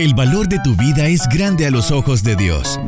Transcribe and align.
El 0.00 0.14
valor 0.14 0.48
de 0.48 0.58
tu 0.60 0.74
vida 0.76 1.08
es 1.08 1.28
grande 1.28 1.66
a 1.66 1.70
los 1.70 1.90
ojos 1.90 2.22
de 2.22 2.34
Dios. 2.34 2.80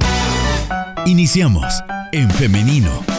Iniciamos 1.04 1.84
en 2.10 2.30
femenino. 2.30 3.11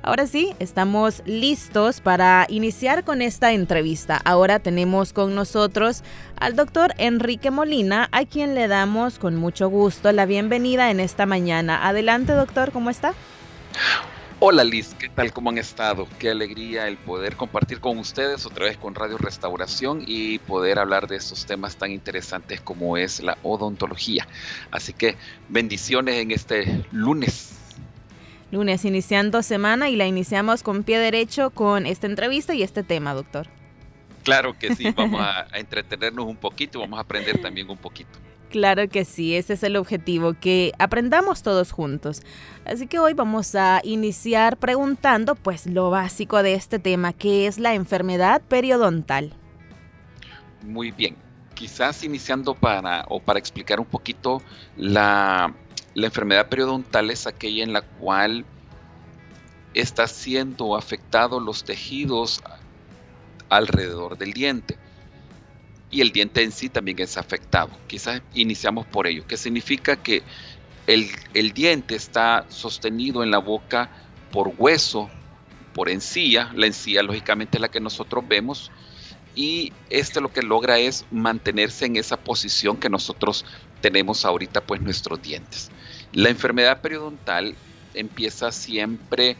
Ahora 0.05 0.27
sí, 0.27 0.53
estamos 0.59 1.23
listos 1.27 2.01
para 2.01 2.47
iniciar 2.49 3.05
con 3.05 3.23
esta 3.23 3.53
entrevista. 3.53 4.21
Ahora 4.25 4.59
tenemos 4.59 5.13
con 5.13 5.37
nosotros 5.37 6.03
al 6.41 6.57
doctor 6.57 6.93
Enrique 6.99 7.53
Molina, 7.53 8.09
a 8.11 8.25
quien 8.25 8.57
le 8.57 8.67
damos 8.67 9.21
con 9.21 9.37
mucho 9.37 9.69
gusto 9.69 10.11
la 10.11 10.27
bienvenida 10.27 10.91
en 10.91 10.99
esta 10.99 11.25
mañana. 11.25 11.87
Adelante, 11.87 12.33
doctor, 12.33 12.73
¿cómo 12.73 12.91
está? 12.91 13.15
Hola 14.41 14.65
Liz, 14.65 14.93
¿qué 14.99 15.09
tal? 15.09 15.33
¿Cómo 15.33 15.51
han 15.51 15.59
estado? 15.59 16.09
Qué 16.19 16.31
alegría 16.31 16.89
el 16.89 16.97
poder 16.97 17.37
compartir 17.37 17.79
con 17.79 17.99
ustedes 17.99 18.45
otra 18.45 18.65
vez 18.65 18.77
con 18.77 18.97
Radio 18.97 19.19
Restauración 19.19 20.03
y 20.05 20.41
poder 20.41 20.81
hablar 20.81 21.07
de 21.07 21.15
estos 21.15 21.47
temas 21.47 21.77
tan 21.77 21.93
interesantes 21.93 22.61
como 22.61 22.97
es 22.97 23.23
la 23.23 23.39
odontología. 23.45 24.27
Así 24.73 24.95
que 24.95 25.15
bendiciones 25.49 26.17
en 26.17 26.33
este 26.33 26.85
lunes 26.91 27.62
lunes 28.53 28.85
iniciando 28.85 29.43
semana 29.43 29.89
y 29.89 29.97
la 29.97 30.07
iniciamos 30.07 30.63
con 30.63 30.85
pie 30.85 30.99
derecho 30.99 31.51
con 31.51 31.87
esta 31.87 32.07
entrevista 32.07 32.55
y 32.55 32.63
este 32.63 32.85
tema, 32.85 33.15
doctor. 33.15 33.49
Claro 34.23 34.57
que 34.57 34.77
sí, 34.77 34.93
vamos 34.95 35.21
a, 35.25 35.47
entretenernos 35.55 36.27
un 36.27 36.37
poquito, 36.37 36.79
vamos 36.79 36.99
a 36.99 37.03
aprender 37.03 37.41
también 37.41 37.69
un 37.69 37.79
poquito. 37.79 38.11
Claro 38.51 38.87
que 38.87 39.07
sí, 39.07 39.35
ese 39.35 39.55
es 39.55 39.63
el 39.63 39.77
objetivo, 39.77 40.35
que 40.39 40.73
aprendamos 40.79 41.43
todos 41.43 41.73
juntos. 41.73 42.21
Así 42.67 42.87
que 42.87 42.99
hoy 42.99 43.15
vamos 43.15 43.55
a 43.55 43.81
iniciar 43.83 44.59
preguntando 44.59 45.35
pues 45.35 45.67
lo 45.67 45.89
básico 45.89 46.43
de 46.43 46.53
este 46.53 46.79
tema, 46.79 47.15
que 47.15 47.47
es 47.47 47.59
la 47.59 47.73
enfermedad 47.73 48.43
periodontal. 48.43 49.33
Muy 50.63 50.91
bien, 50.91 51.17
quizás 51.55 52.05
iniciando 52.05 52.55
para 52.55 53.07
o 53.09 53.19
para 53.19 53.39
explicar 53.39 53.81
un 53.81 53.87
poquito 53.87 54.43
la 54.77 55.55
la 55.95 56.07
enfermedad 56.07 56.49
periodontal 56.49 57.11
es 57.11 57.27
aquella 57.27 57.63
en 57.63 57.73
la 57.73 57.83
cual 57.83 58.45
está 59.75 60.07
siendo 60.07 60.77
afectado 60.77 61.41
los 61.41 61.65
tejidos 61.65 62.43
alrededor 63.49 64.17
del 64.17 64.33
diente. 64.33 64.79
Y 65.91 66.01
el 66.01 66.11
diente 66.11 66.43
en 66.43 66.53
sí 66.53 66.71
también 66.71 66.99
es 67.01 67.19
afectado. 67.19 67.71
Quizás 67.87 68.23
iniciamos 68.33 68.87
por 68.87 69.07
ello, 69.07 69.27
que 69.27 69.37
significa 69.37 69.97
que 69.97 70.23
el, 70.87 71.11
el 71.35 71.53
diente 71.53 71.95
está 71.95 72.47
sostenido 72.49 73.23
en 73.23 73.31
la 73.31 73.39
boca 73.39 73.91
por 74.31 74.55
hueso, 74.57 75.11
por 75.75 75.91
encía. 75.91 76.51
La 76.55 76.67
encía 76.67 77.03
lógicamente 77.03 77.59
es 77.59 77.61
la 77.61 77.71
que 77.71 77.81
nosotros 77.81 78.27
vemos. 78.27 78.71
Y 79.35 79.73
este 79.91 80.23
lo 80.23 80.33
que 80.33 80.43
logra 80.43 80.79
es 80.79 81.05
mantenerse 81.11 81.87
en 81.87 81.97
esa 81.97 82.19
posición 82.19 82.79
que 82.79 82.89
nosotros 82.89 83.45
tenemos 83.83 84.25
ahorita 84.25 84.63
pues 84.63 84.81
nuestros 84.81 85.21
dientes. 85.21 85.71
La 86.13 86.29
enfermedad 86.29 86.81
periodontal 86.83 87.55
empieza 87.95 88.53
siempre 88.53 89.37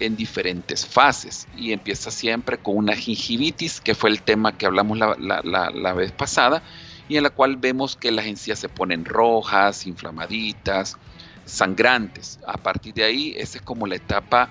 en 0.00 0.16
diferentes 0.16 0.86
fases 0.86 1.46
y 1.56 1.72
empieza 1.72 2.10
siempre 2.10 2.58
con 2.58 2.76
una 2.76 2.96
gingivitis, 2.96 3.80
que 3.80 3.94
fue 3.94 4.10
el 4.10 4.22
tema 4.22 4.56
que 4.56 4.66
hablamos 4.66 4.98
la, 4.98 5.92
vez 5.94 6.12
pasada, 6.12 6.62
y 7.08 7.16
en 7.16 7.22
la 7.22 7.30
cual 7.30 7.56
vemos 7.56 7.96
que 7.96 8.10
las 8.10 8.26
encías 8.26 8.58
se 8.58 8.68
ponen 8.68 9.04
rojas, 9.04 9.86
inflamaditas, 9.86 10.96
sangrantes. 11.44 12.38
A 12.46 12.56
partir 12.58 12.94
de 12.94 13.04
ahí, 13.04 13.34
esa 13.36 13.58
es 13.58 13.62
como 13.62 13.86
la 13.86 13.96
etapa 13.96 14.50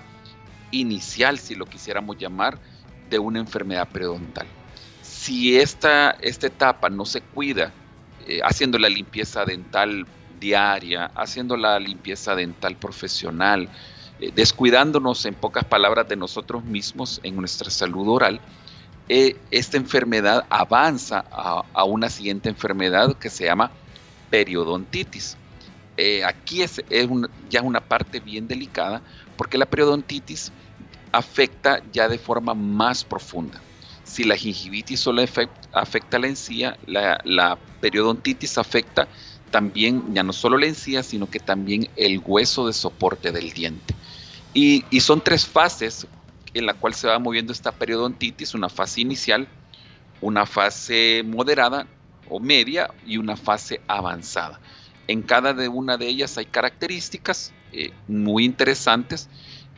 inicial, 0.70 1.38
si 1.38 1.54
lo 1.54 1.66
quisiéramos 1.66 2.18
llamar, 2.18 2.58
de 3.08 3.18
una 3.18 3.40
enfermedad 3.40 3.88
periodontal. 3.88 4.46
Si 5.02 5.56
esta, 5.56 6.10
esta 6.20 6.46
etapa 6.46 6.90
no 6.90 7.04
se 7.04 7.20
cuida 7.20 7.72
eh, 8.26 8.40
haciendo 8.42 8.78
la 8.78 8.88
limpieza 8.88 9.44
dental 9.44 10.06
diaria, 10.38 11.10
haciendo 11.14 11.56
la 11.56 11.78
limpieza 11.78 12.34
dental 12.34 12.76
profesional, 12.76 13.68
eh, 14.20 14.32
descuidándonos 14.34 15.24
en 15.26 15.34
pocas 15.34 15.64
palabras 15.64 16.08
de 16.08 16.16
nosotros 16.16 16.64
mismos 16.64 17.20
en 17.22 17.36
nuestra 17.36 17.70
salud 17.70 18.08
oral, 18.08 18.40
eh, 19.08 19.36
esta 19.50 19.76
enfermedad 19.76 20.44
avanza 20.50 21.24
a, 21.30 21.84
una 21.84 22.10
siguiente 22.10 22.48
enfermedad 22.48 23.16
que 23.16 23.30
se 23.30 23.44
llama 23.44 23.70
periodontitis. 24.28 25.36
Eh, 25.96 26.24
aquí 26.24 26.62
es, 26.62 26.82
ya 27.48 27.62
una 27.62 27.80
parte 27.80 28.20
bien 28.20 28.46
delicada 28.46 29.00
porque 29.36 29.56
la 29.56 29.66
periodontitis 29.66 30.52
afecta 31.12 31.80
ya 31.92 32.08
de 32.08 32.18
forma 32.18 32.54
más 32.54 33.04
profunda. 33.04 33.60
Si 34.04 34.24
la 34.24 34.36
gingivitis 34.36 35.00
solo 35.00 35.22
afecta, 35.72 36.18
la 36.18 36.26
encía, 36.26 36.76
la 36.86 37.58
periodontitis 37.80 38.58
afecta 38.58 39.06
también 39.50 40.14
ya 40.14 40.22
no 40.22 40.32
solo 40.32 40.58
la 40.58 40.66
encía, 40.66 41.02
sino 41.02 41.28
que 41.28 41.40
también 41.40 41.88
el 41.96 42.20
hueso 42.24 42.66
de 42.66 42.72
soporte 42.72 43.32
del 43.32 43.52
diente. 43.52 43.94
Y, 44.54 44.82
son 45.00 45.20
tres 45.20 45.46
fases 45.46 46.06
en 46.54 46.66
la 46.66 46.74
cual 46.74 46.94
se 46.94 47.06
va 47.06 47.18
moviendo 47.18 47.52
esta 47.52 47.72
periodontitis, 47.72 48.54
una 48.54 48.68
fase 48.68 49.00
inicial, 49.00 49.46
una 50.20 50.46
fase 50.46 51.22
moderada 51.24 51.86
o 52.28 52.40
media 52.40 52.90
y 53.06 53.18
una 53.18 53.36
fase 53.36 53.80
avanzada. 53.86 54.60
En 55.06 55.22
cada 55.22 55.54
de 55.54 55.68
una 55.68 55.96
de 55.96 56.08
ellas 56.08 56.36
hay 56.38 56.46
características 56.46 57.52
eh, 57.72 57.92
muy 58.08 58.44
interesantes. 58.44 59.28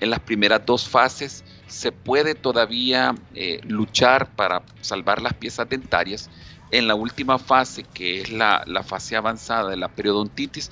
En 0.00 0.10
las 0.10 0.20
primeras 0.20 0.64
dos 0.64 0.88
fases 0.88 1.44
se 1.66 1.92
puede 1.92 2.34
todavía 2.34 3.14
eh, 3.34 3.60
luchar 3.64 4.34
para 4.34 4.62
salvar 4.80 5.20
las 5.20 5.34
piezas 5.34 5.68
dentarias 5.68 6.30
en 6.70 6.88
la 6.88 6.94
última 6.94 7.38
fase, 7.38 7.84
que 7.94 8.20
es 8.20 8.32
la, 8.32 8.64
fase 8.84 9.16
avanzada 9.16 9.70
de 9.70 9.76
la 9.76 9.88
periodontitis, 9.88 10.70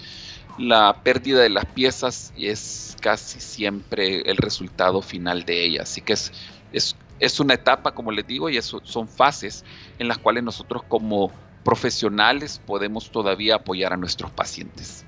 la 0.59 1.03
pérdida 1.03 1.41
de 1.41 1.51
las 1.51 1.67
piezas 1.67 2.33
es 2.37 2.97
casi 3.01 3.41
siempre 3.41 4.23
el 4.23 4.37
resultado 4.37 5.03
final 5.03 5.45
de 5.45 5.65
ella. 5.65 5.83
Así 5.83 6.01
que 6.01 6.15
es, 6.15 6.33
es, 7.21 7.41
una 7.41 7.55
etapa, 7.55 7.93
como 7.93 8.11
les 8.11 8.27
digo, 8.27 8.51
y 8.51 8.57
eso 8.57 8.81
son 8.85 9.09
fases 9.09 9.65
en 9.99 10.09
las 10.09 10.19
cuales 10.19 10.43
nosotros 10.43 10.83
como 10.89 11.31
profesionales 11.65 12.61
podemos 12.65 13.11
todavía 13.11 13.57
apoyar 13.57 13.93
a 13.93 13.97
nuestros 13.97 14.31
pacientes. 14.31 15.05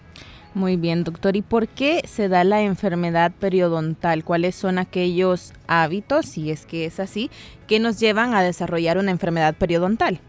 Muy 0.53 0.77
bien, 0.77 1.05
doctor. 1.05 1.37
¿Y 1.37 1.43
por 1.43 1.69
qué 1.69 2.03
se 2.09 2.29
da 2.29 2.43
la 2.43 2.63
enfermedad 2.63 3.31
periodontal? 3.39 4.25
¿Cuáles 4.25 4.57
son 4.57 4.79
aquellos 4.79 5.53
hábitos, 5.69 6.27
si 6.27 6.51
es 6.51 6.67
que 6.67 6.87
es 6.87 6.99
así, 6.99 7.31
que 7.69 7.79
nos 7.79 8.01
llevan 8.01 8.35
a 8.35 8.43
desarrollar 8.43 8.99
una 8.99 9.13
enfermedad 9.13 9.55
periodontal? 9.55 10.21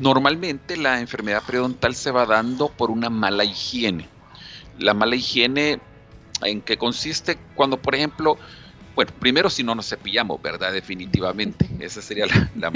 Normalmente 0.00 0.78
la 0.78 0.98
enfermedad 0.98 1.42
periodontal 1.44 1.94
se 1.94 2.10
va 2.10 2.24
dando 2.24 2.70
por 2.70 2.90
una 2.90 3.10
mala 3.10 3.44
higiene. 3.44 4.08
La 4.78 4.94
mala 4.94 5.14
higiene 5.14 5.78
en 6.42 6.62
qué 6.62 6.78
consiste 6.78 7.36
cuando, 7.54 7.76
por 7.76 7.94
ejemplo, 7.94 8.38
bueno, 8.96 9.12
primero 9.20 9.50
si 9.50 9.62
no 9.62 9.74
nos 9.74 9.90
cepillamos, 9.90 10.40
¿verdad? 10.40 10.72
Definitivamente, 10.72 11.68
esa 11.80 12.00
sería 12.00 12.24
la, 12.56 12.70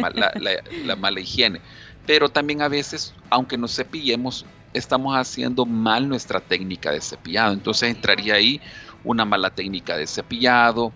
mala 0.97 1.21
higiene. 1.21 1.63
Pero 2.07 2.29
también 2.29 2.61
a 2.61 2.69
veces, 2.69 3.15
aunque 3.31 3.57
nos 3.57 3.75
cepillemos, 3.75 4.45
estamos 4.75 5.17
haciendo 5.17 5.65
mal 5.65 6.07
nuestra 6.07 6.41
técnica 6.41 6.91
de 6.91 7.01
cepillado. 7.01 7.55
Entonces 7.55 7.89
entraría 7.89 8.35
ahí 8.35 8.61
una 9.03 9.25
mala 9.25 9.49
técnica 9.49 9.97
de 9.97 10.07
cepillado, 10.07 10.93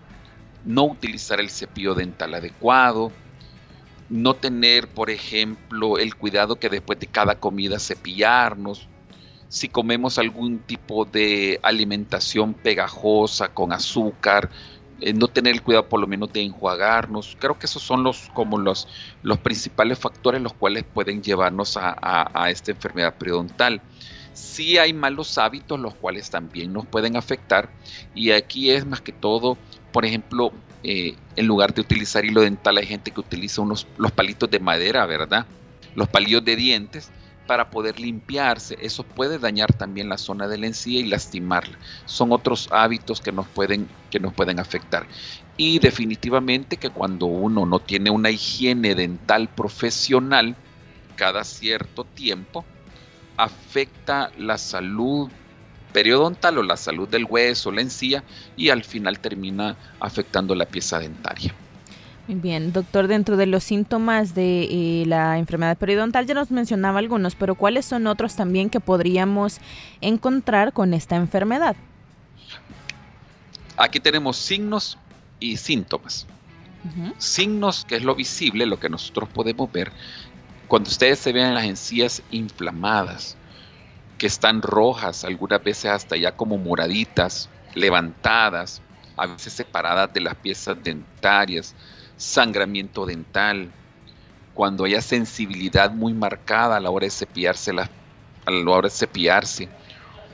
no 0.63 0.83
utilizar 0.83 1.39
el 1.39 1.49
cepillo 1.49 1.95
dental 1.95 2.35
adecuado, 2.35 3.11
no 4.09 4.33
tener, 4.35 4.87
por 4.87 5.09
ejemplo, 5.09 5.97
el 5.97 6.15
cuidado 6.15 6.55
que 6.57 6.69
después 6.69 6.99
de 6.99 7.07
cada 7.07 7.35
comida 7.35 7.79
cepillarnos, 7.79 8.87
si 9.49 9.67
comemos 9.67 10.17
algún 10.17 10.59
tipo 10.59 11.05
de 11.05 11.59
alimentación 11.63 12.53
pegajosa 12.53 13.49
con 13.49 13.73
azúcar, 13.73 14.49
eh, 15.01 15.13
no 15.13 15.27
tener 15.27 15.53
el 15.53 15.63
cuidado 15.63 15.87
por 15.87 15.99
lo 15.99 16.07
menos 16.07 16.31
de 16.33 16.41
enjuagarnos. 16.41 17.37
Creo 17.39 17.57
que 17.57 17.65
esos 17.65 17.81
son 17.81 18.03
los 18.03 18.29
como 18.33 18.57
los, 18.57 18.87
los 19.23 19.39
principales 19.39 19.97
factores 19.97 20.41
los 20.41 20.53
cuales 20.53 20.83
pueden 20.83 21.23
llevarnos 21.23 21.77
a, 21.77 22.49
esta 22.49 22.71
enfermedad 22.71 23.15
periodontal. 23.15 23.81
Sí 24.33 24.77
hay 24.77 24.93
malos 24.93 25.37
hábitos 25.37 25.79
los 25.79 25.95
cuales 25.95 26.29
también 26.29 26.71
nos 26.71 26.85
pueden 26.85 27.17
afectar 27.17 27.69
y 28.13 28.31
aquí 28.31 28.69
es 28.71 28.85
más 28.85 29.01
que 29.01 29.11
todo, 29.11 29.57
por 29.91 30.05
ejemplo, 30.05 30.51
eh, 30.83 31.15
en 31.35 31.47
lugar 31.47 31.73
de 31.73 31.81
utilizar 31.81 32.25
hilo 32.25 32.41
dental 32.41 32.77
hay 32.77 32.85
gente 32.85 33.11
que 33.11 33.19
utiliza 33.19 33.61
unos, 33.61 33.87
los 33.97 34.11
palitos 34.11 34.49
de 34.49 34.59
madera, 34.59 35.05
¿verdad? 35.05 35.45
Los 35.95 36.07
palillos 36.07 36.43
de 36.45 36.55
dientes 36.55 37.11
para 37.47 37.71
poder 37.71 37.99
limpiarse. 37.99 38.77
Eso 38.79 39.03
puede 39.03 39.39
dañar 39.39 39.73
también 39.73 40.07
la 40.07 40.17
zona 40.17 40.47
de 40.47 40.57
la 40.57 40.67
encía 40.67 40.99
y 40.99 41.05
lastimarla. 41.05 41.77
Son 42.05 42.31
otros 42.31 42.69
hábitos 42.71 43.21
que 43.21 43.31
nos 43.31 43.47
pueden, 43.47 43.89
que 44.11 44.19
nos 44.19 44.33
pueden 44.33 44.59
afectar. 44.59 45.07
Y 45.57 45.79
definitivamente 45.79 46.77
que 46.77 46.91
cuando 46.91 47.25
uno 47.25 47.65
no 47.65 47.79
tiene 47.79 48.11
una 48.11 48.29
higiene 48.29 48.95
dental 48.95 49.49
profesional, 49.49 50.55
cada 51.15 51.43
cierto 51.43 52.05
tiempo, 52.05 52.63
afecta 53.35 54.31
la 54.37 54.57
salud 54.57 55.29
periodontal 55.91 56.57
o 56.57 56.63
la 56.63 56.77
salud 56.77 57.07
del 57.07 57.25
hueso, 57.25 57.71
la 57.71 57.81
encía, 57.81 58.23
y 58.55 58.69
al 58.69 58.83
final 58.83 59.19
termina 59.19 59.75
afectando 59.99 60.55
la 60.55 60.65
pieza 60.65 60.99
dentaria. 60.99 61.53
Bien, 62.27 62.71
doctor, 62.71 63.07
dentro 63.07 63.37
de 63.37 63.47
los 63.47 63.63
síntomas 63.63 64.35
de 64.35 64.67
eh, 64.69 65.05
la 65.07 65.39
enfermedad 65.39 65.75
periodontal 65.77 66.27
ya 66.27 66.35
nos 66.35 66.51
mencionaba 66.51 66.99
algunos, 66.99 67.33
pero 67.33 67.55
¿cuáles 67.55 67.85
son 67.85 68.05
otros 68.05 68.35
también 68.35 68.69
que 68.69 68.79
podríamos 68.79 69.57
encontrar 69.99 70.71
con 70.71 70.93
esta 70.93 71.15
enfermedad? 71.15 71.75
Aquí 73.77 73.99
tenemos 73.99 74.37
signos 74.37 74.99
y 75.39 75.57
síntomas. 75.57 76.27
Signos, 77.17 77.83
que 77.83 77.95
es 77.95 78.03
lo 78.03 78.13
visible, 78.13 78.65
lo 78.65 78.79
que 78.79 78.89
nosotros 78.89 79.27
podemos 79.29 79.71
ver, 79.71 79.91
cuando 80.67 80.89
ustedes 80.89 81.19
se 81.19 81.33
ven 81.33 81.53
las 81.53 81.65
encías 81.65 82.21
inflamadas, 82.29 83.35
que 84.19 84.27
están 84.27 84.61
rojas, 84.61 85.23
algunas 85.23 85.63
veces 85.63 85.85
hasta 85.85 86.15
ya 86.17 86.33
como 86.33 86.59
moraditas, 86.59 87.49
levantadas, 87.73 88.81
a 89.17 89.25
veces 89.25 89.53
separadas 89.53 90.13
de 90.13 90.19
las 90.19 90.35
piezas 90.35 90.77
dentarias, 90.83 91.73
sangramiento 92.17 93.05
dental, 93.05 93.71
cuando 94.53 94.83
haya 94.83 95.01
sensibilidad 95.01 95.89
muy 95.91 96.13
marcada 96.13 96.75
a 96.75 96.79
la 96.79 96.91
hora 96.91 97.05
de 97.05 97.11
cepillarse, 97.11 97.71
a 97.71 98.51
la 98.51 98.71
hora 98.71 98.89
de 98.89 98.95
cepillarse, 98.95 99.69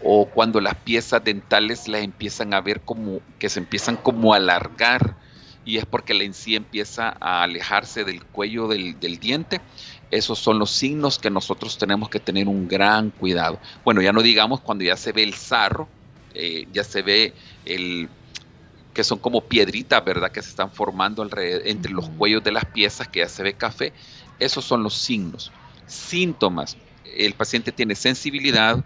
o 0.03 0.25
cuando 0.25 0.59
las 0.59 0.75
piezas 0.75 1.23
dentales 1.23 1.87
las 1.87 2.01
empiezan 2.01 2.53
a 2.53 2.61
ver 2.61 2.81
como 2.81 3.21
que 3.39 3.49
se 3.49 3.59
empiezan 3.59 3.97
como 3.97 4.33
a 4.33 4.37
alargar 4.37 5.15
y 5.65 5.77
es 5.77 5.85
porque 5.85 6.13
la 6.13 6.23
encía 6.23 6.57
empieza 6.57 7.17
a 7.19 7.43
alejarse 7.43 8.03
del 8.03 8.23
cuello 8.23 8.67
del, 8.67 8.99
diente. 9.19 9.59
Esos 10.11 10.39
son 10.39 10.59
los 10.59 10.71
signos 10.71 11.17
que 11.17 11.29
nosotros 11.29 11.77
tenemos 11.77 12.09
que 12.09 12.19
tener 12.19 12.47
un 12.47 12.67
gran 12.67 13.09
cuidado. 13.09 13.59
Bueno, 13.83 14.01
ya 14.01 14.13
no 14.13 14.21
digamos 14.21 14.61
cuando 14.61 14.83
ya 14.83 14.95
se 14.95 15.11
ve 15.11 15.23
el 15.23 15.33
sarro, 15.33 15.87
eh, 16.33 16.67
ya 16.71 16.83
se 16.83 17.01
ve 17.01 17.33
el, 17.65 18.07
que 18.93 19.03
son 19.03 19.17
como 19.19 19.41
piedritas, 19.41 20.03
¿verdad? 20.05 20.31
Que 20.31 20.41
se 20.41 20.49
están 20.49 20.71
formando 20.71 21.23
alrededor, 21.23 21.63
entre 21.65 21.91
los 21.91 22.07
cuellos 22.09 22.43
de 22.43 22.51
las 22.51 22.65
piezas, 22.65 23.07
que 23.07 23.19
ya 23.19 23.29
se 23.29 23.43
ve 23.43 23.53
café. 23.53 23.93
Esos 24.39 24.63
son 24.63 24.83
los 24.83 24.93
signos. 24.93 25.51
Síntomas. 25.87 26.77
El 27.03 27.33
paciente 27.33 27.71
tiene 27.71 27.95
sensibilidad, 27.95 28.83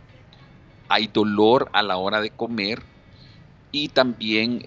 hay 0.88 1.08
dolor 1.08 1.70
a 1.74 1.84
la 1.84 1.98
hora 1.98 2.22
de 2.22 2.30
comer 2.30 2.82
y 3.72 3.90
también 3.90 4.64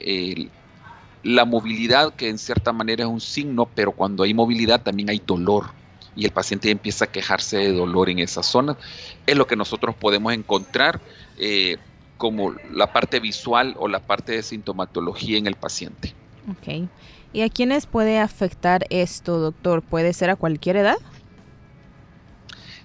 la 1.22 1.44
movilidad, 1.44 2.14
que 2.14 2.28
en 2.28 2.38
cierta 2.38 2.72
manera 2.72 3.04
es 3.04 3.10
un 3.10 3.20
signo, 3.20 3.68
pero 3.74 3.92
cuando 3.92 4.22
hay 4.24 4.34
movilidad 4.34 4.82
también 4.82 5.10
hay 5.10 5.22
dolor 5.24 5.81
y 6.14 6.24
el 6.24 6.30
paciente 6.30 6.70
empieza 6.70 7.06
a 7.06 7.12
quejarse 7.12 7.56
de 7.58 7.72
dolor 7.72 8.10
en 8.10 8.18
esa 8.18 8.42
zona. 8.42 8.76
Es 9.26 9.36
lo 9.36 9.46
que 9.46 9.56
nosotros 9.56 9.94
podemos 9.94 10.32
encontrar. 10.32 11.00
Eh, 11.38 11.78
como 12.22 12.54
la 12.72 12.92
parte 12.92 13.18
visual 13.18 13.74
o 13.80 13.88
la 13.88 13.98
parte 13.98 14.30
de 14.30 14.44
sintomatología 14.44 15.38
en 15.38 15.48
el 15.48 15.56
paciente. 15.56 16.14
Ok. 16.48 16.88
¿Y 17.32 17.42
a 17.42 17.48
quiénes 17.48 17.86
puede 17.86 18.20
afectar 18.20 18.86
esto, 18.90 19.40
doctor? 19.40 19.82
¿Puede 19.82 20.12
ser 20.12 20.30
a 20.30 20.36
cualquier 20.36 20.76
edad? 20.76 20.98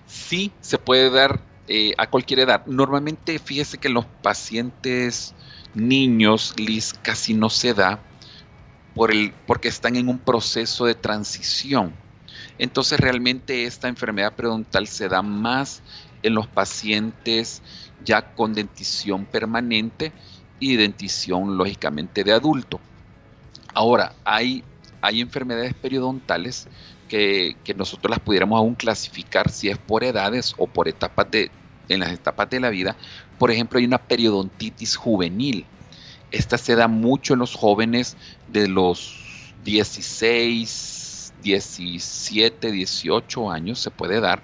Sí, 0.08 0.52
se 0.62 0.80
puede 0.80 1.12
dar 1.12 1.40
eh, 1.68 1.94
a 2.00 2.10
cualquier 2.10 2.40
edad. 2.40 2.66
Normalmente, 2.66 3.38
fíjese 3.38 3.78
que 3.78 3.90
en 3.90 3.94
los 3.94 4.06
pacientes 4.24 5.36
niños, 5.76 6.56
Liz, 6.58 6.96
casi 7.04 7.36
no 7.36 7.52
se 7.52 7.76
da 7.76 8.00
por 8.96 9.12
el, 9.12 9.36
porque 9.46 9.68
están 9.68 9.98
en 9.98 10.10
un 10.10 10.18
proceso 10.18 10.86
de 10.86 10.96
transición. 10.96 11.94
Entonces, 12.60 13.00
realmente 13.00 13.66
esta 13.66 13.88
enfermedad 13.88 14.34
periodontal 14.34 14.88
se 14.88 15.08
da 15.08 15.22
más 15.22 15.82
en 16.24 16.34
los 16.34 16.48
pacientes 16.48 17.62
ya 18.04 18.34
con 18.34 18.54
dentición 18.54 19.26
permanente 19.26 20.12
y 20.60 20.76
dentición 20.76 21.58
lógicamente 21.58 22.24
de 22.24 22.34
adulto. 22.34 22.80
Ahora, 23.74 24.14
hay, 24.26 24.64
hay 25.02 25.22
enfermedades 25.22 25.74
periodontales 25.74 26.68
que, 27.08 27.56
nosotros 27.76 28.10
las 28.10 28.20
pudiéramos 28.20 28.58
aún 28.58 28.76
clasificar 28.76 29.50
si 29.50 29.70
es 29.70 29.78
por 29.78 30.04
edades 30.04 30.54
o 30.58 30.68
por 30.68 30.88
etapas 30.88 31.30
de, 31.32 31.52
en 31.90 32.00
las 32.00 32.12
etapas 32.12 32.50
de 32.50 32.60
la 32.60 32.70
vida. 32.70 32.96
Por 33.38 33.52
ejemplo, 33.52 33.80
hay 33.80 33.86
una 33.86 34.00
periodontitis 34.00 34.96
juvenil. 34.96 35.66
Esta 36.32 36.58
se 36.58 36.76
da 36.76 36.88
mucho 36.88 37.34
en 37.34 37.40
los 37.40 37.56
jóvenes 37.56 38.18
de 38.48 38.68
los 38.68 39.54
16, 39.64 40.97
17, 41.48 42.72
18 42.72 43.52
años, 43.52 43.80
se 43.80 43.90
puede 43.90 44.20
dar, 44.20 44.42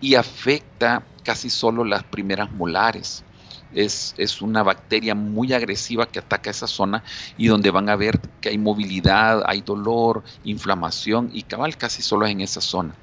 y 0.00 0.14
afecta 0.14 1.04
casi 1.24 1.50
solo 1.50 1.84
las 1.84 2.04
primeras 2.04 2.52
molares. 2.52 3.24
Es, 3.72 4.14
es, 4.16 4.42
una 4.42 4.64
bacteria 4.64 5.14
muy 5.14 5.52
agresiva 5.52 6.06
que 6.06 6.18
ataca 6.18 6.50
esa 6.50 6.66
zona 6.66 7.04
y 7.38 7.46
donde 7.46 7.70
van 7.70 7.88
a 7.88 7.94
ver 7.94 8.20
que 8.40 8.48
hay 8.48 8.58
movilidad, 8.58 9.44
hay 9.46 9.60
dolor, 9.60 10.24
inflamación 10.42 11.30
y 11.32 11.42
cabal 11.42 11.76
casi 11.76 12.02
solo 12.02 12.26
en 12.26 12.40
esa 12.40 12.60
zona. 12.60 12.96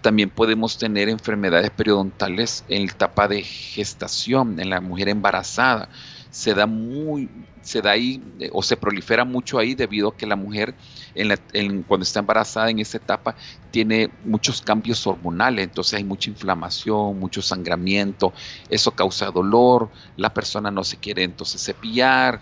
También 0.00 0.30
podemos 0.30 0.78
tener 0.78 1.10
enfermedades 1.10 1.70
periodontales 1.70 2.64
en 2.68 2.86
la 2.86 2.92
etapa 2.92 3.28
de 3.28 3.42
gestación, 3.42 4.58
en 4.58 4.70
la 4.70 4.80
mujer 4.80 5.10
embarazada 5.10 5.90
se 6.30 6.54
da 6.54 6.66
muy, 6.66 7.28
se 7.62 7.82
da 7.82 7.92
ahí 7.92 8.22
eh, 8.38 8.50
o 8.52 8.62
se 8.62 8.76
prolifera 8.76 9.24
mucho 9.24 9.58
ahí 9.58 9.74
debido 9.74 10.08
a 10.08 10.16
que 10.16 10.26
la 10.26 10.36
mujer 10.36 10.74
en 11.14 11.82
cuando 11.82 12.04
está 12.04 12.20
embarazada 12.20 12.70
en 12.70 12.78
esa 12.78 12.98
etapa 12.98 13.34
tiene 13.70 14.10
muchos 14.24 14.60
cambios 14.60 15.06
hormonales, 15.06 15.64
entonces 15.64 15.94
hay 15.94 16.04
mucha 16.04 16.30
inflamación, 16.30 17.18
mucho 17.18 17.40
sangramiento, 17.40 18.32
eso 18.68 18.90
causa 18.90 19.30
dolor, 19.30 19.90
la 20.16 20.32
persona 20.32 20.70
no 20.70 20.84
se 20.84 20.98
quiere 20.98 21.22
entonces 21.22 21.62
cepillar, 21.64 22.40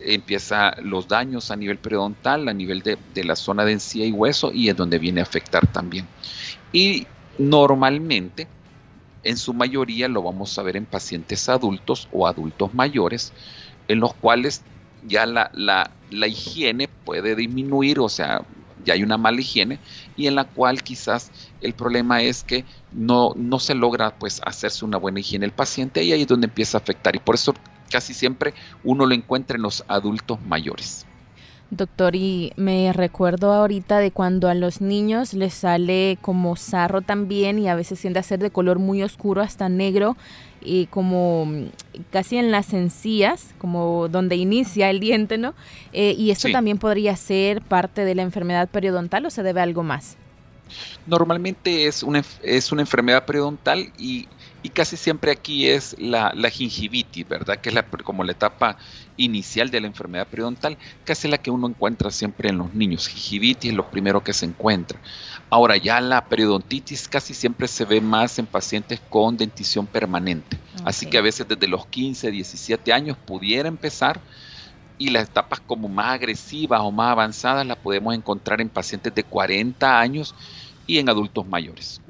empieza 0.00 0.74
los 0.82 1.08
daños 1.08 1.50
a 1.50 1.56
nivel 1.56 1.78
periodontal, 1.78 2.48
a 2.48 2.52
nivel 2.52 2.82
de, 2.82 2.98
de 3.14 3.24
la 3.24 3.36
zona 3.36 3.64
de 3.64 3.72
encía 3.72 4.04
y 4.04 4.12
hueso 4.12 4.52
y 4.52 4.68
es 4.68 4.76
donde 4.76 4.98
viene 4.98 5.20
a 5.20 5.24
afectar 5.24 5.66
también. 5.66 6.06
Y 6.72 7.06
normalmente 7.38 8.46
en 9.22 9.36
su 9.36 9.52
mayoría 9.52 10.08
lo 10.08 10.22
vamos 10.22 10.58
a 10.58 10.62
ver 10.62 10.76
en 10.76 10.86
pacientes 10.86 11.48
adultos 11.48 12.08
o 12.12 12.26
adultos 12.26 12.74
mayores, 12.74 13.32
en 13.88 14.00
los 14.00 14.14
cuales 14.14 14.62
ya 15.06 15.26
la, 15.26 15.50
la, 15.54 16.26
higiene 16.26 16.88
puede 17.04 17.34
disminuir, 17.34 18.00
o 18.00 18.08
sea, 18.08 18.42
ya 18.84 18.94
hay 18.94 19.02
una 19.02 19.18
mala 19.18 19.40
higiene, 19.40 19.78
y 20.16 20.26
en 20.26 20.34
la 20.34 20.44
cual 20.44 20.82
quizás 20.82 21.30
el 21.60 21.74
problema 21.74 22.22
es 22.22 22.42
que 22.42 22.64
no, 22.92 23.32
no 23.36 23.58
se 23.58 23.74
logra 23.74 24.18
pues 24.18 24.40
hacerse 24.44 24.84
una 24.84 24.98
buena 24.98 25.20
higiene 25.20 25.46
el 25.46 25.52
paciente 25.52 26.02
y 26.02 26.12
ahí 26.12 26.22
es 26.22 26.28
donde 26.28 26.46
empieza 26.46 26.78
a 26.78 26.80
afectar. 26.80 27.14
Y 27.16 27.18
por 27.18 27.34
eso 27.34 27.54
casi 27.90 28.14
siempre 28.14 28.54
uno 28.84 29.06
lo 29.06 29.14
encuentra 29.14 29.56
en 29.56 29.62
los 29.62 29.84
adultos 29.88 30.40
mayores. 30.42 31.06
Doctor, 31.70 32.16
y 32.16 32.52
me 32.56 32.92
recuerdo 32.92 33.52
ahorita 33.52 34.00
de 34.00 34.10
cuando 34.10 34.48
a 34.48 34.54
los 34.54 34.80
niños 34.80 35.34
les 35.34 35.54
sale 35.54 36.18
como 36.20 36.56
sarro 36.56 37.00
también 37.00 37.60
y 37.60 37.68
a 37.68 37.76
veces 37.76 38.00
tiende 38.00 38.18
a 38.18 38.24
ser 38.24 38.40
de 38.40 38.50
color 38.50 38.80
muy 38.80 39.04
oscuro 39.04 39.40
hasta 39.40 39.68
negro 39.68 40.16
y 40.60 40.86
como 40.86 41.46
mm, 41.46 41.66
casi 42.10 42.38
en 42.38 42.50
las 42.50 42.72
encías, 42.72 43.54
como 43.58 44.08
donde 44.08 44.34
inicia 44.34 44.90
el 44.90 44.98
diente, 44.98 45.38
¿no? 45.38 45.54
Eh, 45.92 46.16
y 46.18 46.32
esto 46.32 46.50
también 46.50 46.78
podría 46.78 47.14
ser 47.14 47.62
parte 47.62 48.04
de 48.04 48.16
la 48.16 48.22
enfermedad 48.22 48.68
periodontal 48.68 49.26
o 49.26 49.30
se 49.30 49.44
debe 49.44 49.60
a 49.60 49.62
algo 49.62 49.84
más. 49.84 50.16
Normalmente 51.06 51.86
es 51.86 52.02
una, 52.02 52.24
es 52.42 52.72
una 52.72 52.82
enfermedad 52.82 53.24
periodontal 53.24 53.92
y 53.96 54.26
Y 54.62 54.68
casi 54.68 54.96
siempre 54.96 55.30
aquí 55.30 55.68
es 55.68 55.96
la, 55.98 56.32
gingivitis, 56.50 57.26
¿verdad? 57.26 57.58
Que 57.58 57.70
es 57.70 57.74
la, 57.74 57.82
como 57.82 58.24
la 58.24 58.32
etapa 58.32 58.76
inicial 59.16 59.70
de 59.70 59.80
la 59.80 59.86
enfermedad 59.86 60.26
periodontal, 60.26 60.76
casi 61.04 61.28
la 61.28 61.38
que 61.38 61.50
uno 61.50 61.68
encuentra 61.68 62.10
siempre 62.10 62.50
en 62.50 62.58
los 62.58 62.74
niños. 62.74 63.08
Gingivitis 63.08 63.70
es 63.70 63.76
lo 63.76 63.90
primero 63.90 64.22
que 64.22 64.32
se 64.32 64.44
encuentra. 64.44 65.00
Ahora 65.48 65.76
ya 65.76 66.00
la 66.00 66.26
periodontitis 66.26 67.08
casi 67.08 67.32
siempre 67.32 67.68
se 67.68 67.84
ve 67.84 68.00
más 68.00 68.38
en 68.38 68.46
pacientes 68.46 69.00
con 69.08 69.36
dentición 69.36 69.86
permanente. 69.86 70.58
Así 70.84 71.06
que 71.06 71.18
a 71.18 71.22
veces 71.22 71.48
desde 71.48 71.66
los 71.66 71.86
15, 71.86 72.30
17 72.30 72.92
años 72.92 73.16
pudiera 73.16 73.68
empezar 73.68 74.20
y 75.00 75.08
las 75.08 75.28
etapas 75.28 75.60
como 75.60 75.88
más 75.88 76.14
agresivas 76.14 76.80
o 76.82 76.92
más 76.92 77.12
avanzadas 77.12 77.66
las 77.66 77.78
podemos 77.78 78.14
encontrar 78.14 78.60
en 78.60 78.68
pacientes 78.68 79.14
de 79.14 79.24
40 79.24 79.98
años 79.98 80.34
y 80.86 80.98
en 80.98 81.08
adultos 81.08 81.46
mayores. 81.46 82.02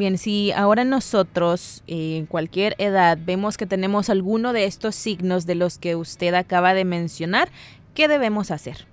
Bien, 0.00 0.16
si 0.16 0.50
ahora 0.52 0.84
nosotros 0.84 1.82
eh, 1.86 2.16
en 2.16 2.24
cualquier 2.24 2.74
edad 2.78 3.18
vemos 3.20 3.58
que 3.58 3.66
tenemos 3.66 4.08
alguno 4.08 4.54
de 4.54 4.64
estos 4.64 4.94
signos 4.94 5.44
de 5.44 5.54
los 5.54 5.76
que 5.76 5.94
usted 5.94 6.32
acaba 6.32 6.72
de 6.72 6.86
mencionar, 6.86 7.50
¿qué 7.94 8.08
debemos 8.08 8.50
hacer? 8.50 8.86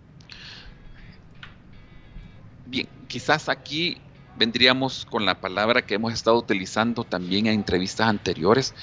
Bien, 2.65 2.89
quizás 3.07 3.47
aquí 3.47 3.97
vendríamos 4.37 5.05
con 5.05 5.25
la 5.25 5.39
palabra 5.39 5.81
que 5.81 5.95
hemos 5.95 6.11
estado 6.11 6.37
utilizando 6.37 7.05
también 7.05 7.47
en 7.47 7.53
entrevistas 7.53 8.09
anteriores 8.09 8.75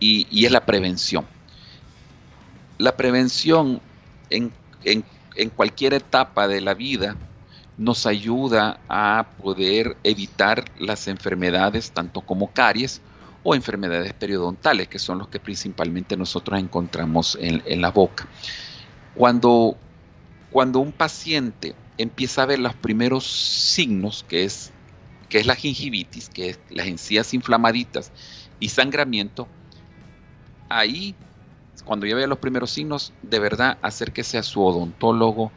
y, 0.00 0.26
y 0.28 0.46
es 0.46 0.50
la 0.50 0.66
prevención 0.66 1.24
la 2.80 2.96
prevención 2.96 3.80
en, 4.30 4.52
cualquier 5.54 5.94
etapa 5.94 6.48
de 6.48 6.60
la 6.60 6.74
vida 6.74 7.14
nos 7.80 8.04
ayuda 8.04 8.78
a 8.90 9.26
poder 9.42 9.96
evitar 10.04 10.66
las 10.78 11.08
enfermedades, 11.08 11.92
tanto 11.92 12.20
como 12.20 12.52
caries 12.52 13.00
o 13.42 13.54
enfermedades 13.54 14.12
periodontales, 14.12 14.86
que 14.86 14.98
son 14.98 15.16
los 15.16 15.28
que 15.28 15.40
principalmente 15.40 16.14
nosotros 16.14 16.60
encontramos 16.60 17.38
en, 17.40 17.80
la 17.80 17.90
boca. 17.90 18.28
Cuando, 19.14 19.78
cuando 20.50 20.80
un 20.80 20.92
paciente 20.92 21.74
empieza 21.96 22.42
a 22.42 22.46
ver 22.46 22.58
los 22.58 22.74
primeros 22.74 23.26
signos, 23.26 24.26
que 24.28 24.44
es, 24.44 24.72
que 25.30 25.38
es 25.38 25.46
la 25.46 25.54
gingivitis, 25.54 26.28
que 26.28 26.50
es 26.50 26.60
las 26.68 26.86
encías 26.86 27.32
inflamaditas 27.32 28.12
y 28.60 28.68
sangramiento, 28.68 29.48
ahí 30.68 31.14
cuando 31.86 32.04
ya 32.04 32.14
vea 32.14 32.26
los 32.26 32.40
primeros 32.40 32.72
signos, 32.72 33.14
de 33.22 33.38
verdad 33.38 33.78
acérquese 33.80 34.36
a 34.36 34.42
su 34.42 34.62
odontólogo, 34.62 35.50